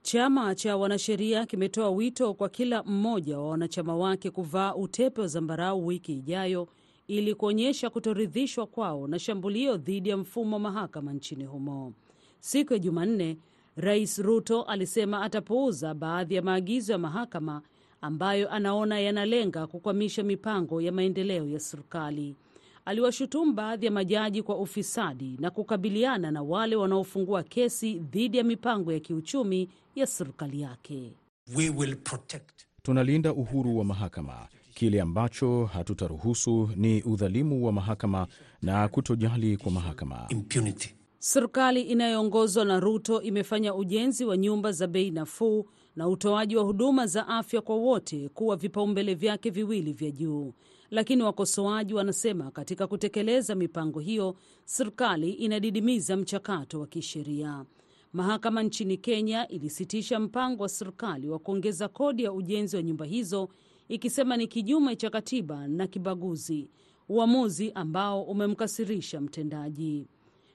Chama 0.02 0.54
cha 0.54 0.76
wanasheria 0.76 1.46
kimetoa 1.46 1.90
wito 1.90 2.34
kwa 2.34 2.48
kila 2.48 2.82
mmoja 2.82 3.38
wa 3.38 3.48
wanachama 3.50 3.96
wake 3.96 4.30
kuvaa 4.30 4.74
utepe 4.74 5.20
wa 5.20 5.26
zambarau 5.26 5.86
wiki 5.86 6.12
ijayo 6.12 6.68
ili 7.06 7.34
kuonyesha 7.34 7.90
kutoridhishwa 7.90 8.66
kwao 8.66 9.06
na 9.08 9.18
shambulio 9.18 9.76
dhidi 9.76 10.08
ya 10.08 10.16
mfumo 10.16 10.56
wa 10.56 10.60
mahakama 10.60 11.12
nchini 11.12 11.44
humo. 11.44 11.92
Siku 12.40 12.72
ya 12.72 12.78
Jumanne, 12.78 13.36
Rais 13.76 14.18
Ruto 14.18 14.62
alisema 14.62 15.22
atapuuza 15.22 15.94
baadhi 15.94 16.34
ya 16.34 16.42
maagizo 16.42 16.92
ya 16.92 16.98
mahakama 16.98 17.62
ambayo 18.00 18.50
anaona 18.50 19.00
yanalenga 19.00 19.66
kukwamisha 19.66 20.22
mipango 20.22 20.80
ya 20.80 20.92
maendeleo 20.92 21.46
ya 21.48 21.60
serikali. 21.60 22.36
Aliwashutumu 22.84 23.52
baadhi 23.52 23.86
ya 23.86 23.92
majaji 23.92 24.42
kwa 24.42 24.56
ufisadi 24.58 25.36
na 25.40 25.50
kukabiliana 25.50 26.30
na 26.30 26.42
wale 26.42 26.76
wanaofungua 26.76 27.42
kesi 27.42 27.94
dhidi 27.98 28.38
ya 28.38 28.44
mipango 28.44 28.92
ya 28.92 29.00
kiuchumi 29.00 29.68
ya 29.94 30.06
serikali 30.06 30.60
yake. 30.60 31.12
We 31.56 31.70
will 31.70 31.96
protect. 31.96 32.50
Tunalinda 32.82 33.32
uhuru 33.32 33.78
wa 33.78 33.84
mahakama. 33.84 34.48
Kile 34.74 35.00
ambacho 35.00 35.64
hatutaruhusu 35.66 36.70
ni 36.76 37.02
udhalimu 37.02 37.66
wa 37.66 37.72
mahakama 37.72 38.26
na 38.62 38.88
kutojali 38.88 39.56
kwa 39.56 39.72
mahakama. 39.72 40.26
Impunity. 40.28 40.94
Serikali 41.18 41.80
inayoongozwa 41.82 42.64
na 42.64 42.80
Ruto 42.80 43.22
imefanya 43.22 43.74
ujenzi 43.74 44.24
wa 44.24 44.36
nyumba 44.36 44.72
za 44.72 44.86
bei 44.86 45.10
nafuu 45.10 45.66
na 45.96 46.08
utoaji 46.08 46.56
wa 46.56 46.62
huduma 46.64 47.06
za 47.06 47.28
afya 47.28 47.60
kwa 47.60 47.76
wote 47.76 48.28
kuwa 48.28 48.56
vipaumbele 48.56 49.14
vyake 49.14 49.50
viwili 49.50 49.92
vya 49.92 50.10
juu, 50.10 50.52
lakini 50.90 51.22
wakosoaji 51.22 51.94
wanasema 51.94 52.50
katika 52.50 52.86
kutekeleza 52.86 53.54
mipango 53.54 54.00
hiyo, 54.00 54.36
serikali 54.64 55.30
inadidimiza 55.30 56.16
mchakato 56.16 56.80
wa 56.80 56.86
kisheria. 56.86 57.64
Mahakama 58.12 58.62
nchini 58.62 58.96
Kenya 58.96 59.48
ilisitisha 59.48 60.20
mpango 60.20 60.62
wa 60.62 60.68
serikali 60.68 61.28
wa 61.28 61.38
kuongeza 61.38 61.88
kodi 61.88 62.22
ya 62.24 62.32
ujenzi 62.32 62.76
wa 62.76 62.82
nyumba 62.82 63.04
hizo 63.04 63.48
ikisema 63.88 64.36
ni 64.36 64.46
kinyume 64.46 64.96
cha 64.96 65.10
katiba 65.10 65.68
na 65.68 65.86
kibaguzi, 65.86 66.68
uamuzi 67.08 67.72
ambao 67.74 68.22
umemkasirisha 68.22 69.20
mtendaji. 69.20 70.06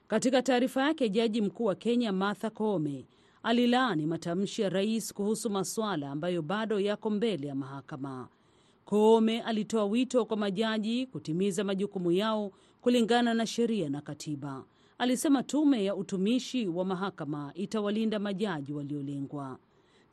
Katika 0.08 0.42
taarifa 0.42 0.82
yake, 0.82 1.08
jaji 1.08 1.40
mkuu 1.40 1.64
wa 1.64 1.74
Kenya 1.74 2.12
Martha 2.12 2.50
Koome 2.50 3.06
alilaani 3.42 4.06
matamshi 4.06 4.62
ya 4.62 4.68
rais 4.68 5.14
kuhusu 5.14 5.50
masuala 5.50 6.10
ambayo 6.10 6.42
bado 6.42 6.80
yako 6.80 7.10
mbele 7.10 7.46
ya 7.46 7.54
mahakama. 7.54 8.28
Koome 8.84 9.40
alitoa 9.42 9.84
wito 9.84 10.24
kwa 10.24 10.36
majaji 10.36 11.06
kutimiza 11.06 11.64
majukumu 11.64 12.12
yao 12.12 12.52
kulingana 12.80 13.34
na 13.34 13.46
sheria 13.46 13.88
na 13.90 14.00
katiba. 14.00 14.64
Alisema 14.98 15.42
tume 15.42 15.84
ya 15.84 15.94
utumishi 15.96 16.66
wa 16.68 16.84
mahakama 16.84 17.52
itawalinda 17.54 18.18
majaji 18.18 18.72
waliolengwa. 18.72 19.58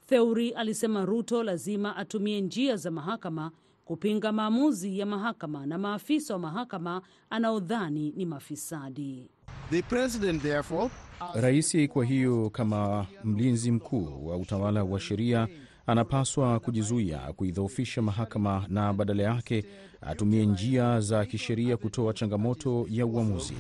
Theuri 0.08 0.50
alisema 0.52 1.06
Ruto 1.06 1.44
lazima 1.44 1.96
atumie 1.96 2.42
njia 2.42 2.76
za 2.76 2.92
mahakama 2.92 3.52
kupinga 3.86 4.32
maamuzi 4.32 5.00
ya 5.00 5.06
mahakama 5.06 5.66
na 5.66 5.78
maafisa 5.78 6.34
wa 6.34 6.40
mahakama 6.40 7.02
anaodhani 7.30 8.14
ni 8.18 8.26
mafisadi. 8.26 9.30
The 9.70 9.82
president 9.82 10.42
therefore 10.42 10.90
Rais 11.36 11.78
kwa 11.90 12.06
hiyo, 12.06 12.50
kama 12.50 13.06
mlinzi 13.24 13.72
mkuu 13.72 14.28
wa 14.28 14.38
utawala 14.38 14.84
wa 14.84 15.00
sheria, 15.00 15.48
anapaswa 15.88 16.60
kujizuia 16.60 17.18
kuidhoofisha 17.20 18.02
mahakama 18.02 18.66
na 18.70 18.94
badala 18.94 19.24
yake 19.24 19.66
atumie 20.02 20.46
njia 20.46 21.00
za 21.00 21.26
kisheria 21.26 21.78
kutoa 21.78 22.14
changamoto 22.14 22.88
ya 22.90 23.06
uamuzi. 23.06 23.54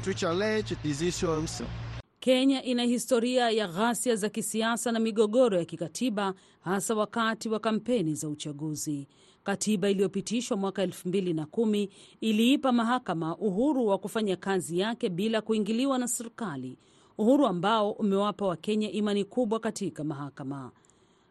Kenya 2.28 2.64
ina 2.64 2.84
historia 2.84 3.50
ya 3.50 3.68
ghasia 3.68 4.16
za 4.16 4.30
kisiasa 4.30 4.92
na 4.92 5.00
migogoro 5.00 5.58
ya 5.58 5.66
kikatiba 5.66 6.34
hasa 6.62 6.96
wakati 6.96 7.50
wa 7.50 7.60
kampeni 7.60 8.16
za 8.16 8.30
uchaguzi. 8.30 9.08
Katiba 9.44 9.90
iliyopitishwa 9.90 10.58
mwaka 10.58 10.82
elfu 10.84 11.08
mbili 11.08 11.34
na 11.34 11.46
kumi 11.46 11.90
iliipa 12.22 12.72
mahakama 12.72 13.38
uhuru 13.38 13.88
wa 13.88 13.98
kufanya 13.98 14.36
kazi 14.36 14.80
yake 14.80 15.10
bila 15.10 15.42
kuingiliwa 15.42 15.98
na 15.98 16.08
serikali, 16.08 16.78
uhuru 17.18 17.46
ambao 17.48 17.92
umewapa 17.92 18.46
Wakenya 18.46 18.92
imani 18.92 19.26
kubwa 19.26 19.60
katika 19.60 20.04
mahakama. 20.04 20.72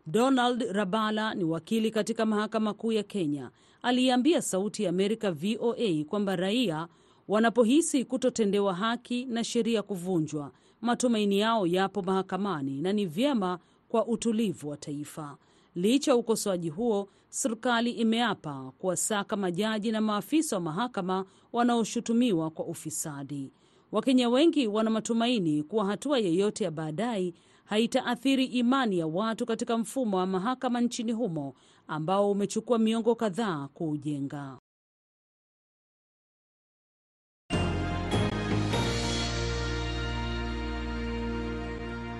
Donald 0.06 0.62
Rabala 0.72 1.34
ni 1.34 1.44
wakili 1.44 1.90
katika 1.90 2.26
mahakama 2.26 2.74
kuu 2.74 2.92
ya 2.92 3.02
Kenya. 3.02 3.50
Aliiambia 3.82 4.42
Sauti 4.42 4.82
ya 4.82 4.90
Amerika 4.90 5.32
VOA 5.32 6.04
kwamba 6.08 6.36
raia 6.36 6.88
wanapohisi 7.28 8.04
kutotendewa 8.04 8.74
haki 8.74 9.24
na 9.24 9.44
sheria 9.44 9.82
kuvunjwa, 9.82 10.52
matumaini 10.86 11.38
yao 11.38 11.66
yapo 11.66 12.02
mahakamani 12.02 12.80
na 12.80 12.92
ni 12.92 13.06
vyema 13.06 13.58
kwa 13.88 14.06
utulivu 14.06 14.68
wa 14.68 14.76
taifa. 14.76 15.36
Licha 15.74 16.10
ya 16.10 16.16
ukosoaji 16.16 16.68
huo, 16.68 17.08
serikali 17.28 17.90
imeapa 17.90 18.72
kuwasaka 18.78 19.36
majaji 19.36 19.92
na 19.92 20.00
maafisa 20.00 20.56
wa 20.56 20.62
mahakama 20.62 21.24
wanaoshutumiwa 21.52 22.50
kwa 22.50 22.64
ufisadi. 22.64 23.52
Wakenya 23.92 24.28
wengi 24.28 24.66
wana 24.66 24.90
matumaini 24.90 25.62
kuwa 25.62 25.84
hatua 25.86 26.18
yeyote 26.18 26.64
ya 26.64 26.70
baadaye 26.70 27.34
haitaathiri 27.64 28.44
imani 28.44 28.98
ya 28.98 29.06
watu 29.06 29.46
katika 29.46 29.78
mfumo 29.78 30.16
wa 30.16 30.26
mahakama 30.26 30.80
nchini 30.80 31.12
humo 31.12 31.54
ambao 31.88 32.30
umechukua 32.30 32.78
miongo 32.78 33.14
kadhaa 33.14 33.68
kuujenga. 33.74 34.58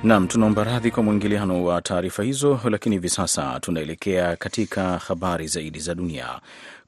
Nam, 0.03 0.29
tunaomba 0.29 0.65
radhi 0.65 0.91
kwa 0.91 1.03
mwingiliano 1.03 1.65
wa 1.65 1.83
taarifa 1.83 2.23
hizo, 2.23 2.61
lakini 2.71 2.95
hivi 2.97 3.09
sasa 3.09 3.61
tunaelekea 3.61 4.37
katika 4.37 4.99
habari 4.99 5.47
zaidi 5.47 5.79
za 5.79 5.95
dunia. 5.95 6.26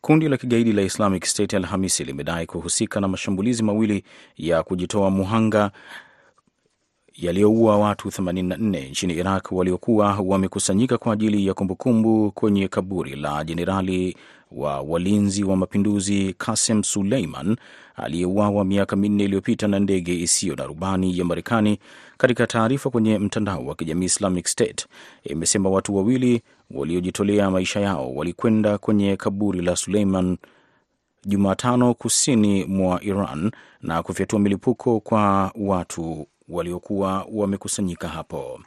Kundi 0.01 0.29
la 0.29 0.37
kigaidi 0.37 0.73
la 0.73 0.83
Islamic 0.83 1.25
State 1.25 1.55
Alhamisi 1.55 2.05
limedai 2.05 2.47
kuhusika 2.47 3.01
na 3.01 3.09
mashambulizi 3.09 3.63
mawili 3.63 4.05
ya 4.37 4.63
kujitoa 4.63 5.11
muhanga 5.11 5.71
yaliyoua 7.23 7.79
watu 7.79 8.09
84 8.09 8.91
nchini 8.91 9.15
Iraq 9.15 9.53
waliokuwa 9.53 10.19
wamekusanyika 10.25 10.99
kwa 10.99 11.13
ajili 11.13 11.47
ya 11.47 11.55
kumbukumbu 11.55 12.31
kwenye 12.33 12.69
kaburi 12.69 13.17
la 13.17 13.45
jenerali 13.45 14.17
wa 14.53 14.81
walinzi 14.81 15.45
wa 15.45 15.57
mapinduzi 15.57 16.35
Kasem 16.39 16.83
Suleiman 16.83 17.57
aliyeuawa 17.97 18.65
miaka 18.65 18.97
minne 18.97 19.25
iliyopita 19.25 19.69
na 19.69 19.79
ndege 19.79 20.15
isiyo 20.21 20.55
na 20.57 20.65
rubani 20.67 21.19
ya 21.19 21.25
Marekani. 21.25 21.79
Katika 22.19 22.47
taarifa 22.47 22.91
kwenye 22.91 23.19
mtandao 23.19 23.65
wa 23.67 23.75
kijamii, 23.75 24.05
Islamic 24.07 24.47
State 24.47 24.87
imesema 25.25 25.71
watu 25.71 25.97
wawili 25.97 26.43
waliojitolea 26.71 27.51
maisha 27.51 27.81
yao 27.81 28.15
walikwenda 28.15 28.79
kwenye 28.79 29.17
kaburi 29.17 29.63
la 29.63 29.77
Suleiman 29.77 30.37
Jumatano 31.27 31.95
kusini 31.95 32.65
mwa 32.65 33.03
Iran 33.05 33.51
na 33.83 34.03
kufyatua 34.03 34.39
milipuko 34.39 35.01
kwa 35.01 35.53
watu 35.57 36.27
waliokuwa 36.49 37.27
wamekusanyika 37.33 38.09
hapo. 38.09 38.61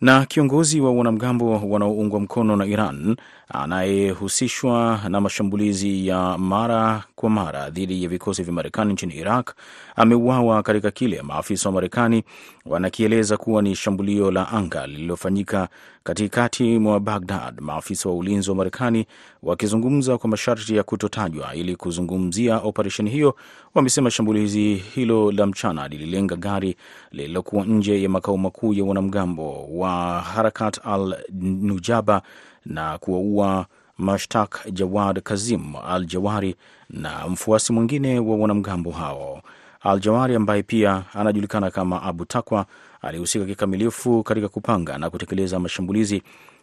Na 0.00 0.26
kiongozi 0.26 0.80
wa 0.80 0.92
wanamgambo 0.92 1.50
wanaoungwa 1.70 2.20
mkono 2.20 2.56
na 2.56 2.66
Iran 2.66 3.16
anayehusishwa 3.48 5.00
na 5.08 5.20
mashambulizi 5.20 6.06
ya 6.06 6.38
mara 6.38 7.04
kwa 7.24 7.30
mara 7.30 7.70
dhidi 7.70 8.02
ya 8.02 8.08
vikosi 8.08 8.42
vya 8.42 8.52
Marekani 8.52 8.92
nchini 8.92 9.14
Iraq 9.14 9.50
ameuawa 9.96 10.62
katika 10.62 10.90
kile 10.90 11.22
maafisa 11.22 11.68
wa 11.68 11.72
Marekani 11.74 12.24
wanakieleza 12.66 13.36
kuwa 13.36 13.62
ni 13.62 13.74
shambulio 13.76 14.30
la 14.30 14.48
anga 14.48 14.86
lililofanyika 14.86 15.68
katikati 16.02 16.78
mwa 16.78 17.00
Bagdad. 17.00 17.60
Maafisa 17.60 18.08
wa 18.08 18.14
ulinzi 18.14 18.50
wa 18.50 18.56
Marekani 18.56 19.06
wakizungumza 19.42 20.18
kwa 20.18 20.30
masharti 20.30 20.76
ya 20.76 20.82
kutotajwa 20.82 21.54
ili 21.54 21.76
kuzungumzia 21.76 22.56
operesheni 22.58 23.10
hiyo, 23.10 23.36
wamesema 23.74 24.10
shambulizi 24.10 24.74
hilo 24.74 25.32
la 25.32 25.46
mchana 25.46 25.88
lililenga 25.88 26.36
gari 26.36 26.76
lililokuwa 27.12 27.64
nje 27.64 28.02
ya 28.02 28.08
makao 28.08 28.36
makuu 28.36 28.72
ya 28.74 28.84
wanamgambo 28.84 29.66
wa 29.78 30.20
Harakat 30.20 30.80
al 30.86 31.16
Nujaba 31.40 32.22
na 32.66 32.98
kuwaua 32.98 33.66
Mashtaq 33.98 34.70
Jawad 34.72 35.20
Kazim 35.22 35.76
al 35.88 36.04
Jawari 36.06 36.56
na 36.90 37.28
mfuasi 37.28 37.72
mwingine 37.72 38.18
wa 38.18 38.36
wanamgambo 38.36 38.90
hao. 38.90 39.42
Al 39.80 40.00
Jawari 40.00 40.34
ambaye 40.34 40.62
pia 40.62 41.04
anajulikana 41.14 41.70
kama 41.70 42.02
Abu 42.02 42.24
Takwa 42.24 42.66
alihusika 43.02 43.44
kikamilifu 43.44 44.22
katika 44.22 44.48
kupanga 44.48 44.98
na 44.98 45.10
kutekeleza 45.10 45.60
mashambulizi 45.60 46.22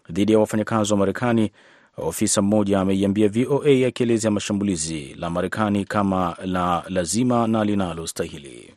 dhidi 0.09 0.31
ya 0.31 0.39
wafanyakazi 0.39 0.93
wa 0.93 0.99
Marekani. 0.99 1.51
Ofisa 1.97 2.41
mmoja 2.41 2.79
ameiambia 2.79 3.29
VOA 3.29 3.87
akielezea 3.87 4.31
mashambulizi 4.31 5.13
la 5.19 5.29
Marekani 5.29 5.85
kama 5.85 6.35
la 6.45 6.83
lazima 6.89 7.47
na 7.47 7.63
linalostahili. 7.65 8.73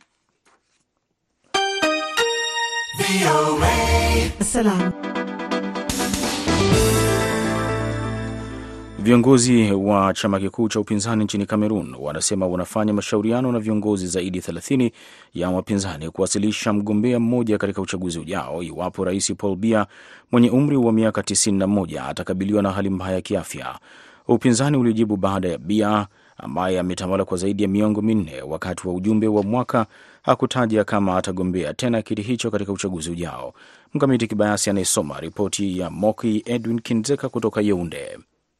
Viongozi 9.05 9.71
wa 9.71 10.13
chama 10.13 10.39
kikuu 10.39 10.69
cha 10.69 10.79
upinzani 10.79 11.23
nchini 11.23 11.45
Kamerun 11.45 11.95
wanasema 11.99 12.47
wanafanya 12.47 12.93
mashauriano 12.93 13.51
na 13.51 13.59
viongozi 13.59 14.07
zaidi 14.07 14.39
30 14.39 14.91
ya 15.33 15.49
wapinzani 15.49 16.09
kuwasilisha 16.09 16.73
mgombea 16.73 17.19
mmoja 17.19 17.57
katika 17.57 17.81
uchaguzi 17.81 18.19
ujao 18.19 18.63
iwapo 18.63 19.03
Rais 19.05 19.33
Paul 19.37 19.55
Biya 19.55 19.87
mwenye 20.31 20.49
umri 20.49 20.77
wa 20.77 20.91
miaka 20.93 21.21
91 21.21 22.09
atakabiliwa 22.09 22.61
na 22.61 22.71
hali 22.71 22.89
mbaya 22.89 23.15
ya 23.15 23.21
kiafya. 23.21 23.79
Upinzani 24.27 24.77
uliojibu 24.77 25.17
baada 25.17 25.47
ya 25.49 25.57
Biya 25.57 26.07
ambaye 26.37 26.79
ametawala 26.79 27.25
kwa 27.25 27.37
zaidi 27.37 27.63
ya 27.63 27.69
miongo 27.69 28.01
minne 28.01 28.41
wakati 28.41 28.87
wa 28.87 28.93
ujumbe 28.93 29.27
wa 29.27 29.43
mwaka 29.43 29.85
hakutaja 30.21 30.83
kama 30.83 31.17
atagombea 31.17 31.73
tena 31.73 32.01
kiti 32.01 32.21
hicho 32.21 32.51
katika 32.51 32.71
uchaguzi 32.71 33.11
ujao. 33.11 33.53
Mkamiti 33.93 34.27
Kibayasi 34.27 34.69
anayesoma 34.69 35.19
ripoti 35.19 35.79
ya 35.79 35.89
Moki 35.89 36.43
Edwin 36.45 36.79
Kinzeka 36.81 37.29
kutoka 37.29 37.61
Yeunde. 37.61 38.17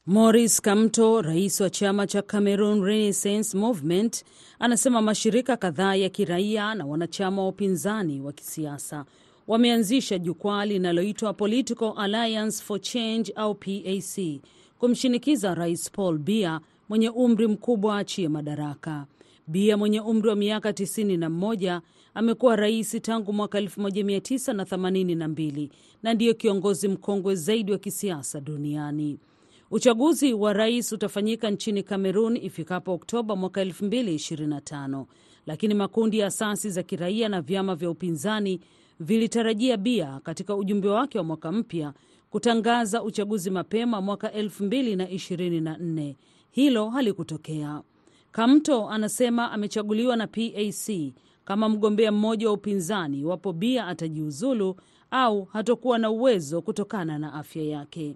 Maurice 0.07 0.61
Kamto, 0.61 1.21
rais 1.21 1.61
wa 1.61 1.69
chama 1.69 2.07
cha 2.07 2.21
Cameroon 2.21 2.83
Renaissance 2.83 3.57
Movement, 3.57 4.23
anasema 4.59 5.01
mashirika 5.01 5.57
kadhaa 5.57 5.95
ya 5.95 6.09
kiraia 6.09 6.75
na 6.75 6.85
wanachama 6.85 7.41
wa 7.41 7.47
upinzani 7.47 8.21
wa 8.21 8.33
kisiasa 8.33 9.05
wameanzisha 9.47 10.17
jukwaa 10.19 10.65
linaloitwa 10.65 11.33
Political 11.33 11.93
Alliance 11.97 12.63
for 12.63 12.81
Change 12.81 13.33
au 13.35 13.55
PAC 13.55 14.39
kumshinikiza 14.79 15.55
Rais 15.55 15.91
Paul 15.91 16.17
Biya 16.17 16.59
mwenye 16.89 17.09
umri 17.09 17.47
mkubwa 17.47 17.97
achie 17.97 18.29
madaraka. 18.29 19.05
Biya 19.47 19.77
mwenye 19.77 20.01
umri 20.01 20.29
wa 20.29 20.35
miaka 20.35 20.71
91 20.71 21.81
amekuwa 22.13 22.55
rais 22.55 23.01
tangu 23.01 23.33
mwaka 23.33 23.59
1982 23.61 25.69
na 26.03 26.13
ndiyo 26.13 26.33
kiongozi 26.33 26.87
mkongwe 26.87 27.35
zaidi 27.35 27.71
wa 27.71 27.77
kisiasa 27.77 28.41
duniani. 28.41 29.17
Uchaguzi 29.71 30.33
wa 30.33 30.53
rais 30.53 30.91
utafanyika 30.91 31.49
nchini 31.51 31.83
Kamerun 31.83 32.37
ifikapo 32.37 32.93
Oktoba 32.93 33.35
mwaka 33.35 33.63
2025, 33.63 35.05
lakini 35.45 35.73
makundi 35.73 36.19
ya 36.19 36.27
asasi 36.27 36.69
za 36.69 36.83
kiraia 36.83 37.29
na 37.29 37.41
vyama 37.41 37.75
vya 37.75 37.89
upinzani 37.89 38.59
vilitarajia 38.99 39.77
bia 39.77 40.19
katika 40.23 40.55
ujumbe 40.55 40.87
wake 40.87 41.17
wa 41.17 41.23
mwaka 41.23 41.51
mpya 41.51 41.93
kutangaza 42.29 43.03
uchaguzi 43.03 43.49
mapema 43.49 44.01
mwaka 44.01 44.27
2024. 44.29 46.15
Hilo 46.51 46.89
halikutokea. 46.89 47.81
Kamto 48.31 48.89
anasema 48.89 49.51
amechaguliwa 49.51 50.15
na 50.15 50.27
PAC 50.27 51.13
kama 51.45 51.69
mgombea 51.69 52.11
mmoja 52.11 52.47
wa 52.47 52.53
upinzani 52.53 53.19
iwapo 53.19 53.53
Bia 53.53 53.87
atajiuzulu 53.87 54.75
au 55.11 55.43
hatokuwa 55.43 55.97
na 55.97 56.09
uwezo 56.11 56.61
kutokana 56.61 57.19
na 57.19 57.33
afya 57.33 57.63
yake. 57.63 58.15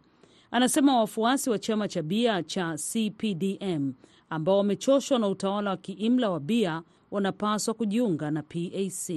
Anasema 0.51 0.99
wafuasi 0.99 1.49
wa 1.49 1.59
chama 1.59 1.87
cha 1.87 2.01
bia 2.01 2.43
cha 2.43 2.75
CPDM 2.77 3.93
ambao 4.29 4.57
wamechoshwa 4.57 5.19
na 5.19 5.27
utawala 5.27 5.69
wa 5.69 5.77
kiimla 5.77 6.29
wa 6.29 6.39
bia 6.39 6.81
wanapaswa 7.11 7.73
kujiunga 7.73 8.31
na 8.31 8.43
PAC. 8.43 9.11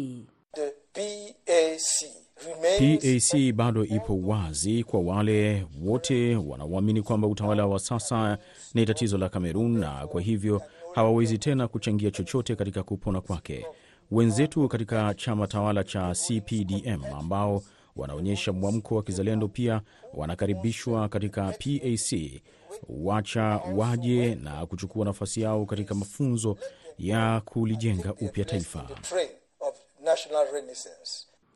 PAC 2.79 3.53
bado 3.55 3.85
ipo 3.85 4.21
wazi 4.23 4.85
kwa 4.85 5.01
wale 5.01 5.67
wote 5.83 6.37
wanaoamini 6.37 7.03
kwamba 7.03 7.29
utawala 7.29 7.67
wa 7.67 7.79
sasa 7.79 8.39
ni 8.75 8.87
tatizo 8.87 9.19
la 9.19 9.29
Kamerun 9.29 9.79
na 9.79 10.07
kwa 10.07 10.21
hivyo 10.21 10.63
hawawezi 10.95 11.39
tena 11.39 11.69
kuchangia 11.69 12.11
chochote 12.11 12.57
katika 12.57 12.83
kupona 12.83 13.21
kwake. 13.21 13.67
Wenzetu 14.11 14.69
katika 14.69 15.15
chama 15.15 15.47
tawala 15.47 15.85
cha 15.85 16.15
CPDM 16.15 17.05
ambao 17.19 17.63
wanaonyesha 17.97 18.53
mwamko 18.53 18.95
wa 18.97 19.03
kizalendo 19.03 19.49
pia 19.49 19.81
wanakaribishwa 20.15 21.09
katika 21.09 21.43
PAC. 21.53 22.41
Wacha 22.89 23.43
waje 23.77 24.35
na 24.35 24.67
kuchukua 24.67 25.05
nafasi 25.05 25.41
yao 25.41 25.67
katika 25.67 25.95
mafunzo 25.95 26.57
ya 26.99 27.41
kulijenga 27.45 28.15
upya 28.21 28.45
taifa. 28.45 28.89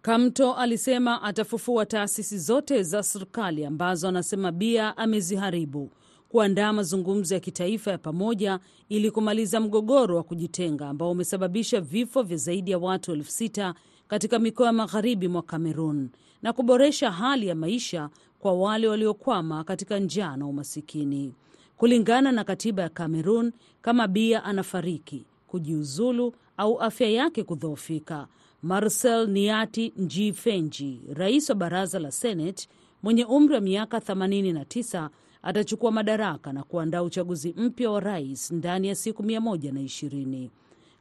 Kamto 0.02 0.54
alisema 0.54 1.22
atafufua 1.22 1.86
taasisi 1.86 2.38
zote 2.38 2.82
za 2.82 3.02
serikali 3.02 3.64
ambazo 3.64 4.08
anasema 4.08 4.52
Bia 4.52 4.96
ameziharibu, 4.96 5.90
kuandaa 6.28 6.72
mazungumzo 6.72 7.34
ya 7.34 7.40
kitaifa 7.40 7.90
ya 7.90 7.98
pamoja 7.98 8.60
ili 8.88 9.10
kumaliza 9.10 9.60
mgogoro 9.60 10.16
wa 10.16 10.22
kujitenga 10.22 10.88
ambao 10.88 11.10
umesababisha 11.10 11.80
vifo 11.80 12.22
vya 12.22 12.36
zaidi 12.36 12.70
ya 12.70 12.78
watu 12.78 13.12
elfu 13.12 13.30
sita 13.30 13.74
katika 14.08 14.38
mikoa 14.38 14.66
ya 14.66 14.72
magharibi 14.72 15.28
mwa 15.28 15.42
Kamerun 15.42 16.10
na 16.42 16.52
kuboresha 16.52 17.10
hali 17.10 17.46
ya 17.46 17.54
maisha 17.54 18.08
kwa 18.38 18.52
wale 18.52 18.88
waliokwama 18.88 19.64
katika 19.64 19.98
njaa 19.98 20.36
na 20.36 20.46
umasikini. 20.46 21.32
Kulingana 21.76 22.32
na 22.32 22.44
katiba 22.44 22.82
ya 22.82 22.88
Kamerun, 22.88 23.52
kama 23.82 24.08
Bia 24.08 24.44
anafariki, 24.44 25.24
kujiuzulu 25.46 26.34
au 26.56 26.80
afya 26.80 27.08
yake 27.10 27.42
kudhoofika, 27.44 28.26
Marcel 28.62 29.28
Niati 29.28 29.92
Njifenji, 29.96 31.00
rais 31.14 31.48
wa 31.50 31.54
baraza 31.56 31.98
la 31.98 32.10
Seneti 32.12 32.68
mwenye 33.02 33.24
umri 33.24 33.54
wa 33.54 33.60
miaka 33.60 33.98
89 33.98 35.08
atachukua 35.42 35.90
madaraka 35.92 36.52
na 36.52 36.62
kuandaa 36.62 37.02
uchaguzi 37.02 37.54
mpya 37.56 37.90
wa 37.90 38.00
rais 38.00 38.50
ndani 38.50 38.88
ya 38.88 38.94
siku 38.94 39.22
120. 39.22 40.48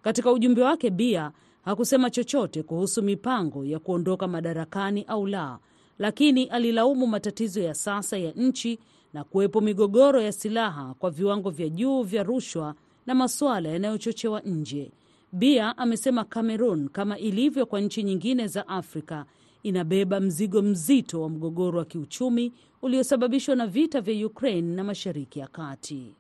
Katika 0.02 0.32
ujumbe 0.32 0.62
wake, 0.64 0.90
Biya 0.90 1.32
Hakusema 1.66 2.10
chochote 2.10 2.64
kuhusu 2.64 3.02
mipango 3.04 3.66
ya 3.66 3.80
kuondoka 3.80 4.28
madarakani 4.28 5.04
au 5.08 5.28
la, 5.28 5.60
lakini 6.00 6.44
alilaumu 6.46 7.08
matatizo 7.08 7.62
ya 7.62 7.74
sasa 7.74 8.18
ya 8.18 8.32
nchi 8.32 8.80
na 9.14 9.24
kuwepo 9.24 9.62
migogoro 9.62 10.22
ya 10.22 10.32
silaha 10.32 10.94
kwa 11.00 11.10
viwango 11.12 11.50
vya 11.50 11.70
juu 11.70 12.04
vya 12.04 12.24
rushwa 12.24 12.76
na 13.06 13.16
masuala 13.16 13.70
yanayochochewa 13.70 14.42
nje. 14.42 14.92
Bia 15.32 15.78
amesema 15.78 16.24
Cameroon, 16.24 16.90
kama 16.90 17.18
ilivyo 17.20 17.66
kwa 17.66 17.82
nchi 17.82 18.04
nyingine 18.04 18.48
za 18.48 18.68
Afrika, 18.68 19.26
inabeba 19.66 20.20
mzigo 20.20 20.62
mzito 20.62 21.22
wa 21.22 21.30
mgogoro 21.30 21.80
wa 21.80 21.86
kiuchumi 21.86 22.54
uliosababishwa 22.82 23.56
na 23.56 23.68
vita 23.68 24.02
vya 24.02 24.26
Ukraine 24.28 24.76
na 24.76 24.84
Mashariki 24.84 25.40
ya 25.40 25.48
Kati. 25.48 26.14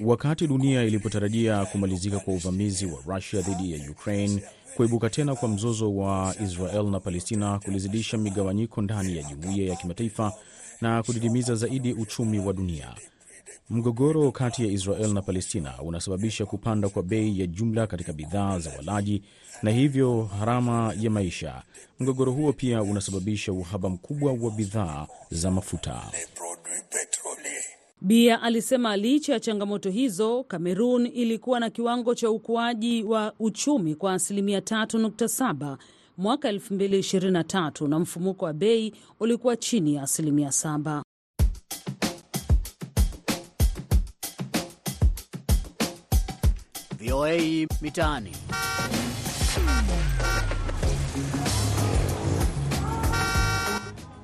Wakati 0.00 0.46
dunia 0.46 0.82
ilipotarajia 0.82 1.64
kumalizika 1.66 2.18
kwa 2.18 2.34
uvamizi 2.34 2.86
wa 2.86 3.02
Rusia 3.14 3.40
dhidi 3.40 3.72
ya 3.72 3.90
Ukraine, 3.90 4.42
kuibuka 4.76 5.10
tena 5.10 5.34
kwa 5.34 5.48
mzozo 5.48 5.96
wa 5.96 6.34
Israel 6.44 6.84
na 6.90 7.00
Palestina 7.00 7.58
kulizidisha 7.58 8.18
migawanyiko 8.18 8.82
ndani 8.82 9.16
ya 9.16 9.22
jumuiya 9.22 9.68
ya 9.68 9.76
kimataifa 9.76 10.32
na 10.80 11.02
kudidimiza 11.02 11.54
zaidi 11.54 11.92
uchumi 11.92 12.38
wa 12.38 12.52
dunia. 12.52 12.94
Mgogoro 13.70 14.32
kati 14.32 14.62
ya 14.62 14.68
Israel 14.72 15.12
na 15.12 15.22
Palestina 15.22 15.74
unasababisha 15.82 16.46
kupanda 16.46 16.88
kwa 16.88 17.02
bei 17.02 17.40
ya 17.40 17.46
jumla 17.46 17.86
katika 17.86 18.12
bidhaa 18.12 18.58
za 18.58 18.70
walaji 18.76 19.22
na 19.62 19.70
hivyo 19.70 20.30
gharama 20.38 20.94
ya 21.00 21.10
maisha. 21.10 21.62
Mgogoro 22.00 22.32
huo 22.32 22.52
pia 22.52 22.82
unasababisha 22.82 23.52
uhaba 23.52 23.88
mkubwa 23.88 24.32
wa 24.32 24.50
bidhaa 24.50 25.06
za 25.30 25.50
mafuta. 25.50 26.02
Bia 28.00 28.42
alisema 28.42 28.96
licha 28.96 29.32
ya 29.32 29.40
changamoto 29.40 29.90
hizo, 29.90 30.44
Kamerun 30.44 31.06
ilikuwa 31.06 31.60
na 31.60 31.70
kiwango 31.70 32.14
cha 32.14 32.30
ukuaji 32.30 33.02
wa 33.02 33.32
uchumi 33.38 33.94
kwa 33.94 34.12
asilimia 34.12 34.60
3.7 34.60 35.76
mwaka 36.18 36.52
2023 36.52 37.88
na 37.88 37.98
mfumuko 37.98 38.44
wa 38.44 38.52
bei 38.52 38.92
ulikuwa 39.20 39.56
chini 39.56 39.94
ya 39.94 40.02
asilimia 40.02 40.48
7. 40.48 41.02
VOA 47.06 47.66
Mitaani. 47.82 48.30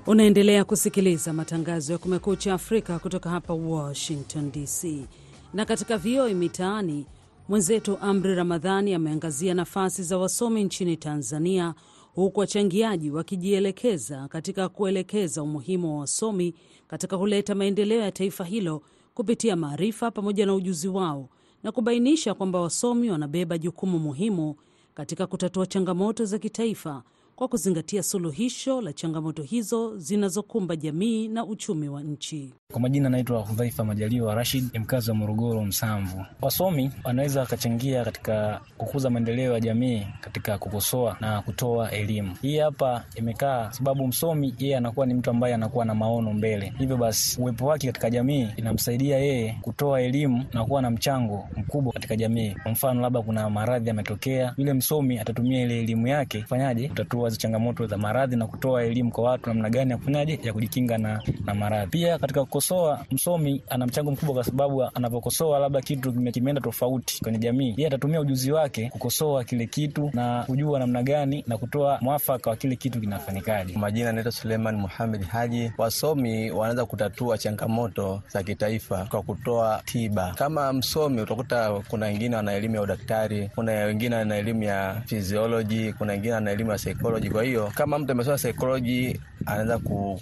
Unaendelea 0.07 0.64
kusikiliza 0.64 1.33
matangazo 1.33 1.92
ya 1.92 1.99
Kumekucha 1.99 2.55
Afrika 2.55 2.99
kutoka 2.99 3.31
hapa 3.31 3.55
Washington 3.55 4.51
DC. 4.53 5.07
Na 5.55 5.64
katika 5.64 5.99
VOA 5.99 6.29
Mitaani, 6.29 7.07
mwenzetu 7.49 7.99
Amri 8.01 8.35
Ramadhani 8.35 8.95
ameangazia 8.95 9.55
nafasi 9.55 10.03
za 10.03 10.18
wasomi 10.18 10.64
nchini 10.64 10.97
Tanzania, 10.97 11.75
huku 12.14 12.40
wachangiaji 12.40 13.11
wakijielekeza 13.11 14.29
katika 14.29 14.68
kuelekeza 14.68 15.42
umuhimu 15.42 15.95
wa 15.95 16.01
wasomi 16.01 16.55
katika 16.88 17.18
kuleta 17.18 17.55
maendeleo 17.55 18.01
ya 18.01 18.12
taifa 18.12 18.45
hilo 18.45 18.83
kupitia 19.14 19.57
maarifa 19.57 20.11
pamoja 20.11 20.47
na 20.47 20.55
ujuzi 20.55 20.88
wao 20.88 21.29
na 21.62 21.72
kubainisha 21.72 22.35
kwamba 22.35 22.61
wasomi 22.61 23.11
wanabeba 23.11 23.59
jukumu 23.59 23.98
muhimu 23.98 24.55
katika 24.94 25.27
kutatua 25.27 25.66
changamoto 25.66 26.25
za 26.25 26.38
kitaifa 26.38 27.03
kwa 27.37 27.49
kuzingatia 27.49 28.03
suluhisho 28.03 28.81
la 28.81 28.92
changamoto 28.92 29.42
hizo 29.42 29.99
zinazokumba 29.99 30.77
jamii 30.77 31.29
na 31.29 31.45
uchumi 31.45 31.88
wa 31.88 32.03
nchi. 32.03 32.55
Kwa 32.73 32.81
majina 32.81 33.07
anaitwa 33.09 33.40
Hudhaifa 33.40 33.85
Majaliwa 33.85 34.35
Rashid, 34.35 34.64
ni 34.73 34.79
mkazi 34.79 35.11
wa 35.11 35.16
Morogoro 35.16 35.64
Msamvu. 35.64 36.25
Wasomi 36.42 36.90
wanaweza 37.05 37.40
wakachangia 37.40 38.05
katika 38.05 38.61
kukuza 38.79 39.11
maendeleo 39.11 39.53
ya 39.53 39.61
jamii 39.61 40.07
katika 40.21 40.59
kukosoa 40.59 41.16
na 41.21 41.42
kutoa 41.42 41.90
elimu. 41.90 42.37
Hii 42.42 42.59
hapa 42.59 43.05
imekaa 43.16 43.71
sababu 43.73 44.07
msomi 44.07 44.55
yeye 44.59 44.77
anakuwa 44.77 45.07
ni 45.07 45.14
mtu 45.14 45.31
ambaye 45.31 45.55
anakuwa 45.55 45.85
na 45.85 45.95
maono 45.95 46.33
mbele, 46.33 46.73
hivyo 46.79 46.97
basi 46.97 47.40
uwepo 47.40 47.66
wake 47.66 47.87
katika 47.87 48.11
jamii 48.11 48.49
inamsaidia 48.57 49.18
yeye 49.18 49.59
kutoa 49.62 50.01
elimu 50.03 50.45
na 50.53 50.64
kuwa 50.64 50.83
na 50.83 50.90
mchango 50.90 51.49
mkubwa 51.57 51.92
katika 51.92 52.16
jamii. 52.16 52.55
Kwa 52.62 52.73
mfano, 52.73 53.01
labda 53.01 53.23
kuna 53.23 53.51
maradhi 53.51 53.88
yametokea, 53.88 54.55
yule 54.57 54.73
msomi 54.73 55.18
atatumia 55.18 55.62
ile 55.62 55.79
elimu 55.81 56.07
yake 56.07 56.40
kufanyaje 56.42 56.88
kutatua 56.88 57.22
changamoto 57.31 57.87
za 57.87 57.97
maradhi 57.99 58.37
na 58.37 58.47
kutoa 58.47 58.85
elimu 58.85 59.11
kwa 59.11 59.25
watu 59.25 59.49
namna 59.49 59.71
gani 59.71 59.91
ya 59.91 59.97
kufanyaje 59.97 60.39
ya 60.43 60.53
kujikinga 60.53 60.99
na, 60.99 61.23
na 61.45 61.55
maradhi. 61.55 61.91
Pia 61.91 62.19
katika 62.19 62.41
kukosoa, 62.45 63.05
msomi 63.11 63.63
ana 63.69 63.87
mchango 63.87 64.11
mkubwa, 64.11 64.35
kwa 64.35 64.45
sababu 64.45 64.83
anapokosoa 64.95 65.59
labda 65.59 65.81
kitu 65.81 66.13
kimeenda 66.33 66.61
tofauti 66.61 67.21
kwenye 67.23 67.39
jamii, 67.39 67.75
yeye 67.77 67.87
atatumia 67.87 68.21
ujuzi 68.21 68.53
wake 68.53 68.89
kukosoa 68.91 69.45
kile 69.45 69.67
kitu 69.67 70.11
na 70.15 70.43
kujua 70.47 70.79
namna 70.79 71.03
gani 71.03 71.45
na 71.47 71.59
kutoa 71.59 71.99
mwafaka 72.01 72.51
wa 72.51 72.57
kile 72.57 72.77
kitu 72.77 73.01
kinafanyikaje. 73.01 73.79
Majina 73.79 74.11
anaitwa 74.11 74.33
Suleiman 74.33 74.77
Muhamed 74.77 75.23
Haji. 75.25 75.73
Wasomi 75.79 76.51
wanaweza 76.51 76.87
kutatua 76.87 77.39
changamoto 77.39 78.23
za 78.29 78.43
kitaifa 78.43 79.05
kwa 79.11 79.23
kutoa 79.23 79.83
tiba. 79.85 80.35
Kama 80.39 80.73
msomi 80.73 81.21
utakuta 81.21 81.71
kuna 81.89 82.07
wengine 82.07 82.37
wana 82.37 82.53
elimu 82.53 82.75
ya 82.75 82.83
udaktari, 82.83 83.51
kuna 83.55 83.73
wengine 83.73 84.17
wana 84.17 84.37
elimu 84.37 84.63
ya 84.63 85.03
fizioloji, 85.07 85.93
kuna 85.93 86.13
wengine 86.13 86.33
wana 86.35 86.51
elimu 86.51 86.71
ya 86.71 86.79
psychology 87.12 87.31
kwa 87.31 87.42
hiyo 87.44 87.72
kama 87.75 87.98
mtu 87.98 88.12
amesoma 88.12 88.37
psychology, 88.37 89.20
anaweza 89.46 89.79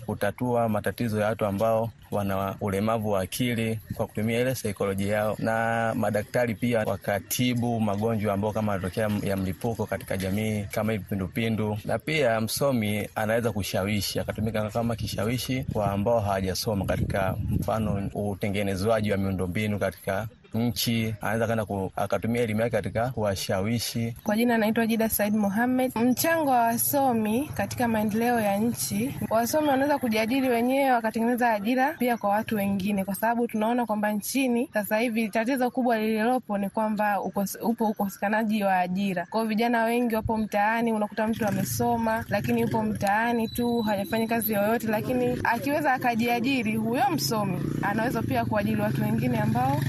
kutatua 0.06 0.68
matatizo 0.68 1.20
ya 1.20 1.26
watu 1.26 1.46
ambao 1.46 1.90
wana 2.10 2.54
ulemavu 2.60 3.10
wa 3.10 3.20
akili 3.20 3.78
kwa 3.94 4.06
kutumia 4.06 4.40
ile 4.40 4.54
saikolojia 4.54 5.16
yao, 5.16 5.36
na 5.38 5.94
madaktari 5.96 6.54
pia 6.54 6.78
wakatibu 6.78 7.80
magonjwa 7.80 8.34
ambao 8.34 8.52
kama 8.52 8.72
yanatokea 8.72 9.10
ya 9.22 9.36
mlipuko 9.36 9.86
katika 9.86 10.16
jamii 10.16 10.64
kama 10.72 10.92
hivi 10.92 11.04
pindupindu. 11.08 11.78
Na 11.84 11.98
pia 11.98 12.40
msomi 12.40 13.08
anaweza 13.14 13.52
kushawishi, 13.52 14.20
akatumika 14.20 14.70
kama 14.70 14.96
kishawishi 14.96 15.64
kwa 15.72 15.92
ambao 15.92 16.20
hawajasoma 16.20 16.84
katika 16.84 17.36
mfano 17.50 18.10
utengenezwaji 18.14 19.12
wa 19.12 19.16
miundombinu 19.18 19.78
katika 19.78 20.28
nchi 20.54 21.14
anaweza 21.20 21.46
kana 21.46 21.66
akatumia 21.96 22.42
elimu 22.42 22.60
yake 22.60 22.76
katika 22.76 23.10
kuwashawishi. 23.10 24.16
Kwa 24.24 24.36
jina 24.36 24.54
anaitwa 24.54 24.86
Jida 24.86 25.08
Said 25.08 25.34
Mohamed. 25.34 25.92
Mchango 25.96 26.50
wa 26.50 26.60
wasomi 26.60 27.50
katika 27.54 27.88
maendeleo 27.88 28.40
ya 28.40 28.56
nchi, 28.56 29.14
wasomi 29.30 29.68
wanaweza 29.68 29.98
kujadili 29.98 30.48
wenyewe 30.48 30.90
wakatengeneza 30.92 31.50
ajira 31.52 31.92
pia 31.98 32.16
kwa 32.16 32.30
watu 32.30 32.56
wengine, 32.56 33.04
kwa 33.04 33.14
sababu 33.14 33.46
tunaona 33.46 33.86
kwamba 33.86 34.12
nchini 34.12 34.70
sasa 34.72 34.98
hivi 34.98 35.28
tatizo 35.28 35.70
kubwa 35.70 35.98
lililopo 35.98 36.58
ni 36.58 36.70
kwamba 36.70 37.20
ukos, 37.20 37.58
upo 37.62 37.86
ukosekanaji 37.88 38.64
wa 38.64 38.78
ajira. 38.78 39.26
Kwa 39.30 39.40
hiyo 39.40 39.48
vijana 39.48 39.84
wengi 39.84 40.14
wapo 40.14 40.36
mtaani, 40.36 40.92
unakuta 40.92 41.26
mtu 41.26 41.46
amesoma 41.46 42.24
lakini 42.28 42.60
yupo 42.60 42.82
mtaani 42.82 43.48
tu 43.48 43.80
hajafanya 43.80 44.26
kazi 44.26 44.52
yoyote, 44.52 44.86
lakini 44.86 45.38
akiweza 45.44 45.92
akajiajiri, 45.92 46.76
huyo 46.76 47.04
msomi 47.10 47.58
anaweza 47.82 48.22
pia 48.22 48.44
kuajiri 48.44 48.80
watu 48.80 49.02
wengine 49.02 49.38
ambao 49.40 49.80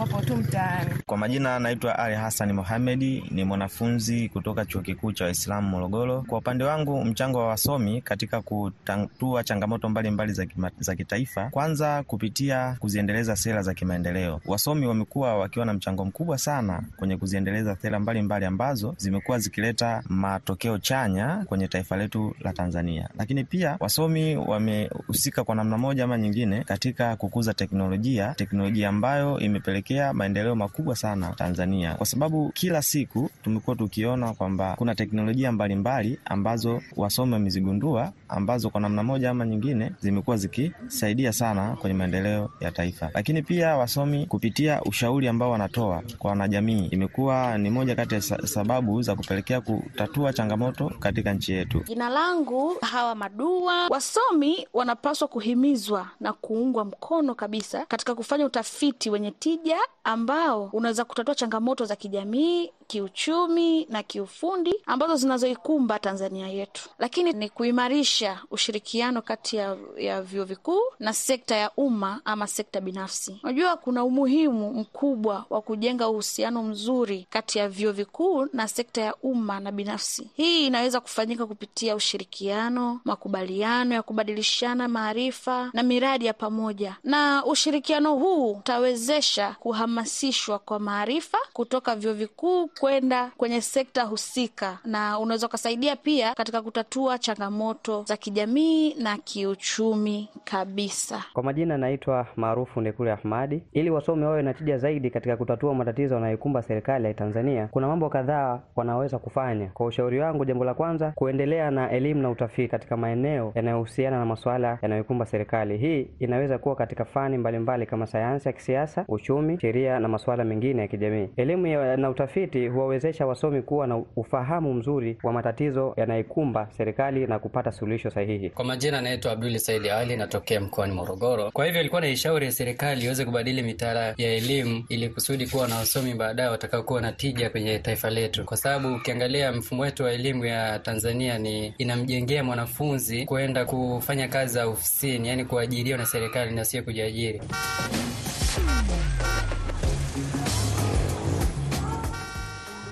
wapo 0.00 0.20
tu 0.22 0.36
mtaani. 0.36 0.90
Kwa 1.06 1.16
majina 1.18 1.56
anaitwa 1.56 1.98
Ali 1.98 2.14
Hasani 2.16 2.52
Mohamedi, 2.52 3.24
ni 3.30 3.44
mwanafunzi 3.44 4.28
kutoka 4.28 4.64
chuo 4.64 4.80
kikuu 4.82 5.12
cha 5.12 5.24
Waislamu 5.24 5.68
Morogoro. 5.68 6.22
Kwa 6.28 6.38
upande 6.38 6.64
wangu, 6.64 7.04
mchango 7.04 7.38
wa 7.38 7.46
wasomi 7.48 8.00
katika 8.00 8.40
kutatua 8.42 9.44
changamoto 9.44 9.88
mbalimbali 9.88 10.32
za 10.78 10.94
kitaifa, 10.96 11.50
kwanza 11.50 12.02
kupitia 12.02 12.76
kuziendeleza 12.78 13.36
sera 13.36 13.62
za 13.62 13.74
kimaendeleo. 13.74 14.40
Wasomi 14.46 14.86
wamekuwa 14.86 15.38
wakiwa 15.38 15.66
na 15.66 15.72
mchango 15.72 16.04
mkubwa 16.04 16.38
sana 16.38 16.82
kwenye 16.96 17.16
kuziendeleza 17.16 17.76
sera 17.82 18.00
mbalimbali 18.00 18.44
ambazo 18.46 18.94
zimekuwa 18.98 19.38
zikileta 19.38 20.02
matokeo 20.08 20.78
chanya 20.78 21.44
kwenye 21.46 21.68
taifa 21.68 21.96
letu 21.96 22.34
la 22.40 22.52
Tanzania. 22.52 23.08
Lakini 23.18 23.44
pia 23.44 23.76
wasomi 23.80 24.36
wamehusika 24.36 25.44
kwa 25.44 25.54
namna 25.54 25.78
moja 25.78 26.04
ama 26.04 26.18
nyingine 26.18 26.64
katika 26.64 27.16
kukuza 27.16 27.54
teknolojia, 27.54 28.34
teknolojia 28.34 28.88
ambayo 28.88 29.38
imepelekea 29.38 29.89
maendeleo 30.12 30.54
makubwa 30.54 30.96
sana 30.96 31.32
Tanzania, 31.36 31.94
kwa 31.94 32.06
sababu 32.06 32.50
kila 32.54 32.82
siku 32.82 33.30
tumekuwa 33.42 33.76
tukiona 33.76 34.34
kwamba 34.34 34.74
kuna 34.78 34.94
teknolojia 34.94 35.52
mbalimbali 35.52 36.08
mbali 36.08 36.20
ambazo 36.24 36.82
wasomi 36.96 37.32
wamezigundua 37.32 38.12
ambazo 38.30 38.70
kwa 38.70 38.80
namna 38.80 39.02
moja 39.02 39.30
ama 39.30 39.46
nyingine 39.46 39.92
zimekuwa 40.00 40.36
zikisaidia 40.36 41.32
sana 41.32 41.76
kwenye 41.80 41.94
maendeleo 41.96 42.50
ya 42.60 42.70
taifa. 42.72 43.10
Lakini 43.14 43.42
pia 43.42 43.76
wasomi 43.76 44.26
kupitia 44.26 44.82
ushauri 44.82 45.28
ambao 45.28 45.50
wanatoa 45.50 46.02
kwa 46.18 46.30
wanajamii 46.30 46.86
imekuwa 46.86 47.58
ni 47.58 47.70
moja 47.70 47.94
kati 47.96 48.14
ya 48.14 48.20
sababu 48.46 49.02
za 49.02 49.14
kupelekea 49.14 49.60
kutatua 49.60 50.32
changamoto 50.32 50.92
katika 50.98 51.32
nchi 51.34 51.52
yetu. 51.52 51.80
Jina 51.86 52.08
langu 52.08 52.76
Hawa 52.80 53.14
Madua. 53.14 53.88
Wasomi 53.88 54.68
wanapaswa 54.74 55.28
kuhimizwa 55.28 56.08
na 56.20 56.32
kuungwa 56.32 56.84
mkono 56.84 57.34
kabisa 57.34 57.86
katika 57.86 58.14
kufanya 58.14 58.46
utafiti 58.46 59.10
wenye 59.10 59.30
tija 59.30 59.76
ambao 60.04 60.70
unaweza 60.72 61.04
kutatua 61.04 61.34
changamoto 61.34 61.84
za 61.84 61.96
kijamii, 61.96 62.70
kiuchumi 62.86 63.84
na 63.90 64.02
kiufundi 64.02 64.74
ambazo 64.86 65.16
zinazoikumba 65.16 65.98
Tanzania 65.98 66.48
yetu, 66.48 66.88
lakini 66.98 67.32
ni 67.32 67.48
kuimarisha 67.48 68.19
ushirikiano 68.50 69.22
kati 69.22 69.56
ya, 69.56 69.76
ya 69.96 70.22
vyuo 70.22 70.44
vikuu 70.44 70.80
na 70.98 71.12
sekta 71.12 71.56
ya 71.56 71.70
umma 71.76 72.20
ama 72.24 72.46
sekta 72.46 72.80
binafsi. 72.80 73.40
Unajua 73.42 73.76
kuna 73.76 74.04
umuhimu 74.04 74.72
mkubwa 74.74 75.44
wa 75.50 75.60
kujenga 75.62 76.08
uhusiano 76.08 76.62
mzuri 76.62 77.26
kati 77.30 77.58
ya 77.58 77.68
vyuo 77.68 77.92
vikuu 77.92 78.46
na 78.52 78.68
sekta 78.68 79.00
ya 79.02 79.14
umma 79.22 79.60
na 79.60 79.72
binafsi. 79.72 80.30
Hii 80.34 80.66
inaweza 80.66 81.00
kufanyika 81.00 81.46
kupitia 81.46 81.94
ushirikiano, 81.96 83.00
makubaliano 83.04 83.94
ya 83.94 84.02
kubadilishana 84.02 84.88
maarifa 84.88 85.70
na 85.72 85.82
miradi 85.82 86.26
ya 86.26 86.32
pamoja, 86.34 86.96
na 87.04 87.44
ushirikiano 87.44 88.14
huu 88.14 88.50
utawezesha 88.52 89.56
kuhamasishwa 89.60 90.58
kwa 90.58 90.78
maarifa 90.78 91.38
kutoka 91.52 91.96
vyuo 91.96 92.12
vikuu 92.14 92.68
kwenda 92.68 93.30
kwenye 93.36 93.60
sekta 93.60 94.02
husika, 94.02 94.78
na 94.84 95.18
unaweza 95.18 95.46
ukasaidia 95.46 95.96
pia 95.96 96.34
katika 96.34 96.62
kutatua 96.62 97.18
changamoto 97.18 98.04
za 98.10 98.16
kijamii 98.16 98.94
na 98.94 99.18
kiuchumi 99.18 100.28
kabisa. 100.44 101.24
Kwa 101.32 101.42
majina 101.42 101.78
naitwa 101.78 102.26
maarufu 102.36 102.80
Ndekule 102.80 103.12
Ahmadi. 103.12 103.62
Ili 103.72 103.90
wasomi 103.90 104.24
wawe 104.24 104.42
na 104.42 104.54
tija 104.54 104.78
zaidi 104.78 105.10
katika 105.10 105.36
kutatua 105.36 105.74
matatizo 105.74 106.14
yanayoikumba 106.14 106.62
serikali 106.62 107.06
ya 107.06 107.14
Tanzania, 107.14 107.68
kuna 107.70 107.88
mambo 107.88 108.08
kadhaa 108.08 108.60
wanaweza 108.76 109.18
kufanya. 109.18 109.68
Kwa 109.74 109.86
ushauri 109.86 110.18
wangu, 110.20 110.44
jambo 110.44 110.64
la 110.64 110.74
kwanza, 110.74 111.12
kuendelea 111.14 111.70
na 111.70 111.90
elimu 111.90 112.22
na 112.22 112.30
utafiti 112.30 112.68
katika 112.68 112.96
maeneo 112.96 113.52
yanayohusiana 113.54 114.18
na 114.18 114.24
masuala 114.26 114.78
yanayoikumba 114.82 115.26
serikali. 115.26 115.78
Hii 115.78 116.10
inaweza 116.18 116.58
kuwa 116.58 116.76
katika 116.76 117.04
fani 117.04 117.38
mbalimbali 117.38 117.58
mbali 117.62 117.86
kama 117.86 118.06
sayansi 118.06 118.48
ya 118.48 118.52
kisiasa, 118.52 119.04
uchumi, 119.08 119.60
sheria 119.60 120.00
na 120.00 120.08
masuala 120.08 120.44
mengine 120.44 120.82
ya 120.82 120.88
kijamii. 120.88 121.28
Elimu 121.36 121.66
na 121.96 122.10
utafiti 122.10 122.68
huwawezesha 122.68 123.26
wasomi 123.26 123.62
kuwa 123.62 123.86
na 123.86 123.96
ufahamu 124.16 124.74
mzuri 124.74 125.18
wa 125.22 125.32
matatizo 125.32 125.94
yanayoikumba 125.96 126.66
serikali 126.70 127.26
na 127.26 127.38
kupata 127.38 127.72
suluhisho 127.72 127.99
sahihi. 128.08 128.50
Kwa 128.50 128.64
majina 128.64 128.98
anaitwa 128.98 129.32
Abduli 129.32 129.58
Saidi 129.58 129.90
Ali, 129.90 130.16
natokea 130.16 130.60
mkoani 130.60 130.92
Morogoro. 130.94 131.50
Kwa 131.50 131.66
hivyo 131.66 131.80
ilikuwa 131.80 132.00
naishauri 132.00 132.52
serikali 132.52 133.04
iweze 133.04 133.24
kubadili 133.24 133.62
mitaala 133.62 134.00
ya 134.16 134.32
elimu 134.34 134.84
ili 134.88 135.08
kusudi 135.08 135.46
kuwa 135.46 135.68
na 135.68 135.76
wasomi 135.76 136.14
baadaye 136.14 136.48
watakaokuwa 136.48 137.00
na 137.00 137.12
tija 137.12 137.50
kwenye 137.50 137.78
taifa 137.78 138.10
letu, 138.10 138.44
kwa 138.44 138.56
sababu 138.56 138.94
ukiangalia 138.94 139.52
mfumo 139.52 139.82
wetu 139.82 140.02
wa 140.02 140.12
elimu 140.12 140.44
ya 140.44 140.78
Tanzania 140.78 141.38
ni 141.38 141.74
inamjengea 141.78 142.44
mwanafunzi 142.44 143.24
kwenda 143.24 143.64
kufanya 143.64 144.28
kazi 144.28 144.54
za 144.54 144.66
ofisini, 144.66 145.28
yani 145.28 145.44
kuajiriwa 145.44 145.98
na 145.98 146.06
serikali 146.06 146.54
na 146.54 146.64
sio 146.64 146.82
kujiajiri. 146.82 147.40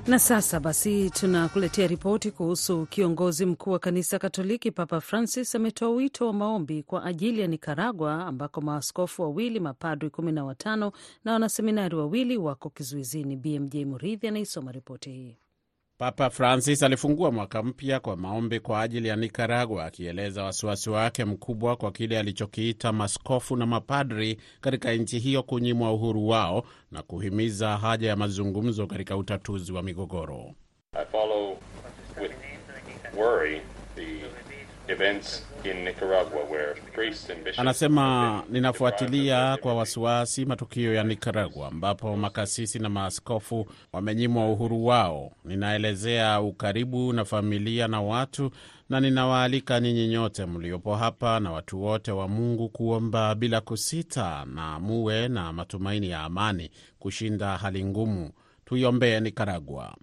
Na 0.08 0.18
sasa 0.18 0.60
basi 0.60 1.10
tunakuletea 1.10 1.86
ripoti 1.86 2.30
kuhusu 2.30 2.86
kiongozi 2.86 3.46
mkuu 3.46 3.70
wa 3.70 3.78
kanisa 3.78 4.18
Katoliki. 4.18 4.70
Papa 4.70 5.00
Francis 5.00 5.54
ametoa 5.54 5.90
wito 5.90 6.26
wa 6.26 6.32
maombi 6.32 6.82
kwa 6.82 7.04
ajili 7.04 7.40
ya 7.40 7.46
Nikaragua, 7.46 8.26
ambako 8.26 8.60
maaskofu 8.60 9.22
wawili, 9.22 9.60
mapadri 9.60 10.10
kumi 10.10 10.32
na 10.32 10.44
watano 10.44 10.92
na 11.24 11.32
wanaseminari 11.32 11.96
wawili 11.96 12.36
wako 12.36 12.70
kizuizini. 12.70 13.36
BMJ 13.36 13.76
Muridhi 13.76 14.28
anaisoma 14.28 14.72
ripoti 14.72 15.10
hii. 15.10 15.36
Papa 15.98 16.30
Francis 16.30 16.82
alifungua 16.82 17.30
mwaka 17.32 17.62
mpya 17.62 18.00
kwa 18.00 18.16
maombi 18.16 18.60
kwa 18.60 18.80
ajili 18.82 19.08
ya 19.08 19.16
Nikaragua, 19.16 19.84
akieleza 19.84 20.44
wasiwasi 20.44 20.90
wake 20.90 21.24
mkubwa 21.24 21.76
kwa 21.76 21.92
kile 21.92 22.18
alichokiita 22.18 22.92
maskofu 22.92 23.56
na 23.56 23.66
mapadri 23.66 24.40
katika 24.60 24.92
nchi 24.92 25.18
hiyo 25.18 25.42
kunyimwa 25.42 25.92
uhuru 25.92 26.28
wao 26.28 26.62
na 26.90 27.02
kuhimiza 27.02 27.76
haja 27.76 28.08
ya 28.08 28.16
mazungumzo 28.16 28.86
katika 28.86 29.16
utatuzi 29.16 29.72
wa 29.72 29.82
migogoro. 29.82 30.54
Anasema, 37.56 38.42
ninafuatilia 38.50 39.56
kwa 39.56 39.74
wasiwasi 39.74 40.44
matukio 40.44 40.94
ya 40.94 41.04
Nikaragua 41.04 41.68
ambapo 41.68 42.16
makasisi 42.16 42.78
na 42.78 42.88
maaskofu 42.88 43.66
wamenyimwa 43.92 44.48
uhuru 44.52 44.86
wao. 44.86 45.32
Ninaelezea 45.44 46.40
ukaribu 46.40 47.12
na 47.12 47.24
familia 47.24 47.88
na 47.88 48.00
watu, 48.02 48.50
na 48.88 49.00
ninawaalika 49.00 49.80
ninyi 49.80 50.08
nyote 50.08 50.46
mliopo 50.46 50.96
hapa 50.96 51.40
na 51.40 51.52
watu 51.52 51.82
wote 51.82 52.12
wa 52.12 52.28
Mungu 52.28 52.68
kuomba 52.68 53.34
bila 53.34 53.60
kusita, 53.60 54.44
na 54.54 54.80
muwe 54.80 55.28
na 55.28 55.52
matumaini 55.52 56.10
ya 56.10 56.20
amani 56.20 56.70
kushinda 56.98 57.56
hali 57.56 57.84
ngumu. 57.84 58.30
Tuiombee 58.64 59.20
Nikaragua. 59.20 59.96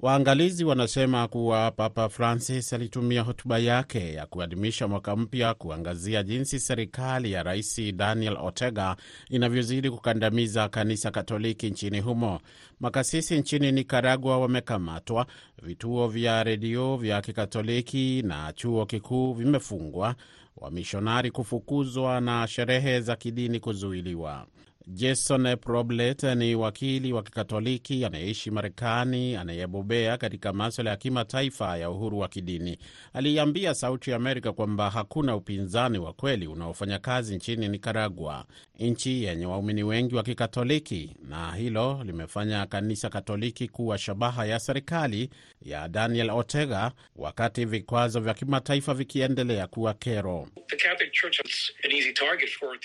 Waangalizi 0.00 0.64
wanasema 0.64 1.28
kuwa 1.28 1.70
Papa 1.70 2.08
Francis 2.08 2.72
alitumia 2.72 3.22
hotuba 3.22 3.58
yake 3.58 4.12
ya 4.12 4.26
kuadhimisha 4.26 4.88
mwaka 4.88 5.16
mpya 5.16 5.54
kuangazia 5.54 6.22
jinsi 6.22 6.60
serikali 6.60 7.32
ya 7.32 7.42
Rais 7.42 7.80
Daniel 7.96 8.36
Ortega 8.40 8.96
inavyozidi 9.30 9.90
kukandamiza 9.90 10.68
kanisa 10.68 11.10
Katoliki 11.10 11.70
nchini 11.70 12.00
humo. 12.00 12.40
Makasisi 12.80 13.38
nchini 13.38 13.72
Nikaragua 13.72 14.38
wamekamatwa, 14.38 15.26
vituo 15.62 16.08
vya 16.08 16.44
redio 16.44 16.96
vya 16.96 17.22
Kikatoliki 17.22 18.22
na 18.22 18.52
chuo 18.52 18.86
kikuu 18.86 19.32
vimefungwa, 19.32 20.14
wamishonari 20.56 21.30
kufukuzwa 21.30 22.20
na 22.20 22.46
sherehe 22.46 23.00
za 23.00 23.16
kidini 23.16 23.60
kuzuiliwa. 23.60 24.46
Jason 24.94 25.56
Problet 25.56 26.22
ni 26.22 26.54
wakili 26.54 27.12
wa 27.12 27.22
Kikatoliki 27.22 28.04
anayeishi 28.04 28.50
Marekani 28.50 29.36
anayebobea 29.36 30.16
katika 30.18 30.52
maswala 30.52 30.90
ya 30.90 30.96
kimataifa 30.96 31.76
ya 31.76 31.90
uhuru 31.90 32.18
wa 32.18 32.28
kidini. 32.28 32.78
Aliiambia 33.12 33.74
Sauti 33.74 34.10
ya 34.10 34.16
Amerika 34.16 34.52
kwamba 34.52 34.90
hakuna 34.90 35.36
upinzani 35.36 35.98
wa 35.98 36.12
kweli 36.12 36.46
unaofanya 36.46 36.98
kazi 36.98 37.36
nchini 37.36 37.68
Nikaragua, 37.68 38.44
nchi 38.78 39.24
yenye 39.24 39.46
waumini 39.46 39.82
wengi 39.82 40.14
wa 40.14 40.22
Kikatoliki, 40.22 41.16
na 41.28 41.52
hilo 41.54 42.02
limefanya 42.04 42.66
kanisa 42.66 43.08
Katoliki 43.10 43.68
kuwa 43.68 43.98
shabaha 43.98 44.46
ya 44.46 44.58
serikali 44.60 45.30
ya 45.62 45.88
Daniel 45.88 46.30
Ortega, 46.30 46.92
wakati 47.16 47.64
vikwazo 47.64 48.20
vya 48.20 48.34
kimataifa 48.34 48.94
vikiendelea 48.94 49.66
kuwa 49.66 49.94
kero. 49.94 50.48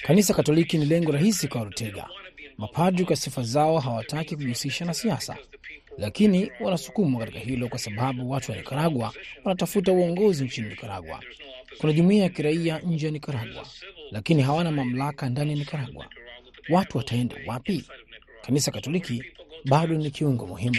Kanisa 0.03 0.33
Katoliki 0.33 0.77
ni 0.77 0.85
lengo 0.85 1.11
rahisi 1.11 1.47
kwa 1.47 1.61
Ortega. 1.61 1.92
Mapadri 2.57 3.05
kwa 3.05 3.15
sifa 3.15 3.43
zao 3.43 3.79
hawataki 3.79 4.35
kujihusisha 4.35 4.85
na 4.85 4.93
siasa, 4.93 5.37
lakini 5.97 6.51
wanasukumwa 6.59 7.19
katika 7.19 7.39
hilo 7.39 7.67
kwa 7.67 7.79
sababu 7.79 8.31
watu 8.31 8.51
wa 8.51 8.57
Nikaragua 8.57 9.13
wanatafuta 9.43 9.91
uongozi 9.91 10.43
nchini 10.45 10.69
Nikaragua. 10.69 11.19
Kuna 11.77 11.93
jumuiya 11.93 12.23
ya 12.23 12.29
kiraia 12.29 12.79
nje 12.79 13.05
ya 13.05 13.11
Nikaragua, 13.11 13.67
lakini 14.11 14.41
hawana 14.41 14.71
mamlaka 14.71 15.29
ndani 15.29 15.51
ya 15.51 15.57
Nikaragua. 15.57 16.05
Watu 16.69 16.97
wataenda 16.97 17.35
wapi? 17.47 17.85
Kanisa 18.41 18.71
Katoliki 18.71 19.23
bado 19.65 19.95
ni 19.95 20.11
kiungo 20.11 20.47
muhimu. 20.47 20.75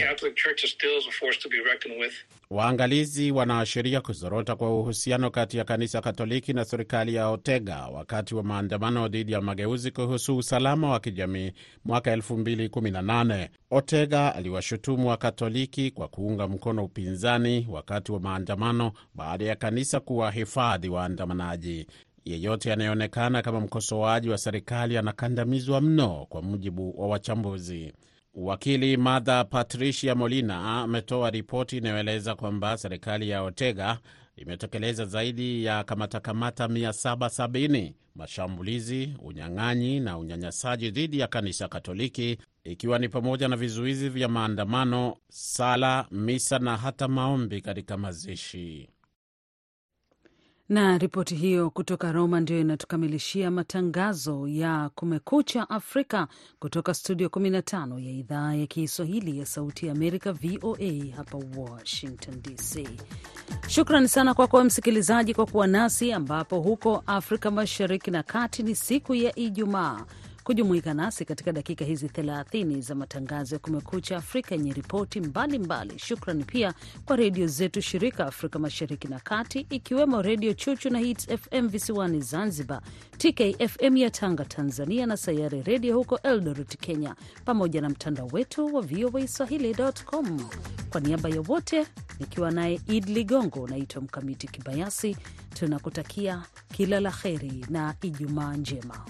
Waangalizi 2.49 3.31
wanaashiria 3.31 4.01
kuzorota 4.01 4.55
kwa 4.55 4.79
uhusiano 4.79 5.29
kati 5.31 5.57
ya 5.57 5.63
kanisa 5.63 6.01
Katoliki 6.01 6.53
na 6.53 6.65
serikali 6.65 7.15
ya 7.15 7.27
Ortega 7.29 7.87
wakati 7.87 8.35
wa 8.35 8.43
maandamano 8.43 9.07
dhidi 9.07 9.31
ya 9.31 9.41
mageuzi 9.41 9.91
kuhusu 9.91 10.37
usalama 10.37 10.89
wa 10.91 10.99
kijamii 10.99 11.51
mwaka 11.85 12.15
2018. 12.15 13.49
Ortega 13.71 14.35
aliwashutumu 14.35 15.07
wa 15.09 15.17
Katoliki 15.17 15.91
kwa 15.91 16.07
kuunga 16.07 16.47
mkono 16.47 16.83
upinzani 16.85 17.67
wakati 17.69 18.11
wa 18.11 18.19
maandamano 18.19 18.91
baada 19.15 19.45
ya 19.45 19.55
kanisa 19.55 19.99
kuwahifadhi 19.99 20.89
waandamanaji. 20.89 21.87
Yeyote 22.25 22.73
anayeonekana 22.73 23.41
kama 23.41 23.59
mkosoaji 23.59 24.29
wa 24.29 24.37
serikali 24.37 24.97
anakandamizwa 24.97 25.81
mno, 25.81 26.25
kwa 26.29 26.41
mujibu 26.41 27.01
wa 27.01 27.07
wachambuzi. 27.07 27.93
Wakili 28.35 28.97
Martha 28.97 29.43
Patricia 29.43 30.15
Molina 30.15 30.81
ametoa 30.81 31.29
ripoti 31.29 31.77
inayoeleza 31.77 32.35
kwamba 32.35 32.77
serikali 32.77 33.29
ya 33.29 33.41
Ortega 33.41 33.99
imetekeleza 34.35 35.05
zaidi 35.05 35.63
ya 35.65 35.83
kamatakamata 35.83 36.67
770 36.67 37.93
mashambulizi, 38.15 39.13
unyang'anyi 39.19 39.99
na 39.99 40.17
unyanyasaji 40.17 40.91
dhidi 40.91 41.19
ya 41.19 41.27
kanisa 41.27 41.67
Katoliki, 41.67 42.37
ikiwa 42.63 42.99
ni 42.99 43.09
pamoja 43.09 43.47
na 43.47 43.55
vizuizi 43.57 44.09
vya 44.09 44.27
maandamano, 44.27 45.17
sala, 45.29 46.05
misa 46.11 46.59
na 46.59 46.77
hata 46.77 47.07
maombi 47.07 47.61
katika 47.61 47.97
mazishi. 47.97 48.89
Na 50.69 50.97
ripoti 50.97 51.35
hiyo 51.35 51.69
kutoka 51.69 52.11
Roma 52.11 52.39
ndio 52.39 52.59
inatukamilishia 52.59 53.51
matangazo 53.51 54.47
ya 54.47 54.89
Kumekucha 54.95 55.69
Afrika 55.69 56.27
kutoka 56.59 56.93
studio 56.93 57.27
15 57.27 57.99
ya 58.05 58.11
idhaa 58.11 58.53
ya 58.53 58.67
Kiswahili 58.67 59.39
ya 59.39 59.45
Sauti 59.45 59.85
ya 59.85 59.91
Amerika, 59.91 60.33
VOA 60.33 61.15
hapa 61.15 61.37
Washington 61.57 62.41
DC. 62.41 62.89
Shukran 63.67 64.07
sana 64.07 64.33
kwako 64.33 64.63
msikilizaji 64.63 65.33
kwa 65.33 65.45
kuwa 65.45 65.67
nasi, 65.67 66.11
ambapo 66.13 66.59
huko 66.59 67.03
Afrika 67.07 67.51
Mashariki 67.51 68.11
na 68.11 68.23
Kati 68.23 68.63
ni 68.63 68.75
siku 68.75 69.15
ya 69.15 69.39
Ijumaa. 69.39 70.05
Kujumuika 70.45 70.93
nasi 70.93 71.25
katika 71.25 71.51
dakika 71.51 71.85
hizi 71.85 72.07
30 72.07 72.81
za 72.81 72.95
matangazo 72.95 73.55
ya 73.55 73.59
Kumekucha 73.59 74.17
Afrika 74.17 74.55
yenye 74.55 74.73
ripoti 74.73 75.21
mbalimbali. 75.21 75.99
Shukrani 75.99 76.43
pia 76.43 76.73
kwa 77.05 77.15
redio 77.15 77.47
zetu 77.47 77.81
shirika 77.81 78.25
Afrika 78.27 78.59
Mashariki 78.59 79.07
na 79.07 79.19
Kati, 79.19 79.59
ikiwemo 79.69 80.21
Redio 80.21 80.53
Chuchu 80.53 80.89
na 80.89 80.99
Hits 80.99 81.27
FM 81.27 81.67
visiwani 81.67 82.21
Zanzibar, 82.21 82.81
TKFM 83.17 83.97
ya 83.97 84.09
Tanga, 84.09 84.45
Tanzania, 84.45 85.05
na 85.05 85.17
Sayari 85.17 85.61
Redio 85.61 85.97
huko 85.97 86.19
Eldoret, 86.23 86.77
Kenya, 86.77 87.15
pamoja 87.45 87.81
na 87.81 87.89
mtandao 87.89 88.27
wetu 88.31 88.75
wa 88.75 88.81
VOA 88.81 89.27
Swahili.com. 89.27 90.39
Kwa 90.89 91.01
niaba 91.01 91.29
ya 91.29 91.41
wote 91.47 91.87
nikiwa 92.19 92.51
naye 92.51 92.81
Id 92.87 93.09
Ligongo, 93.09 93.67
naitwa 93.67 94.01
Mkamiti 94.01 94.47
Kibayasi. 94.47 95.17
Tunakutakia 95.53 96.43
kila 96.73 96.99
la 96.99 97.11
heri 97.11 97.65
na 97.69 97.95
Ijumaa 98.01 98.53
njema. 98.55 99.05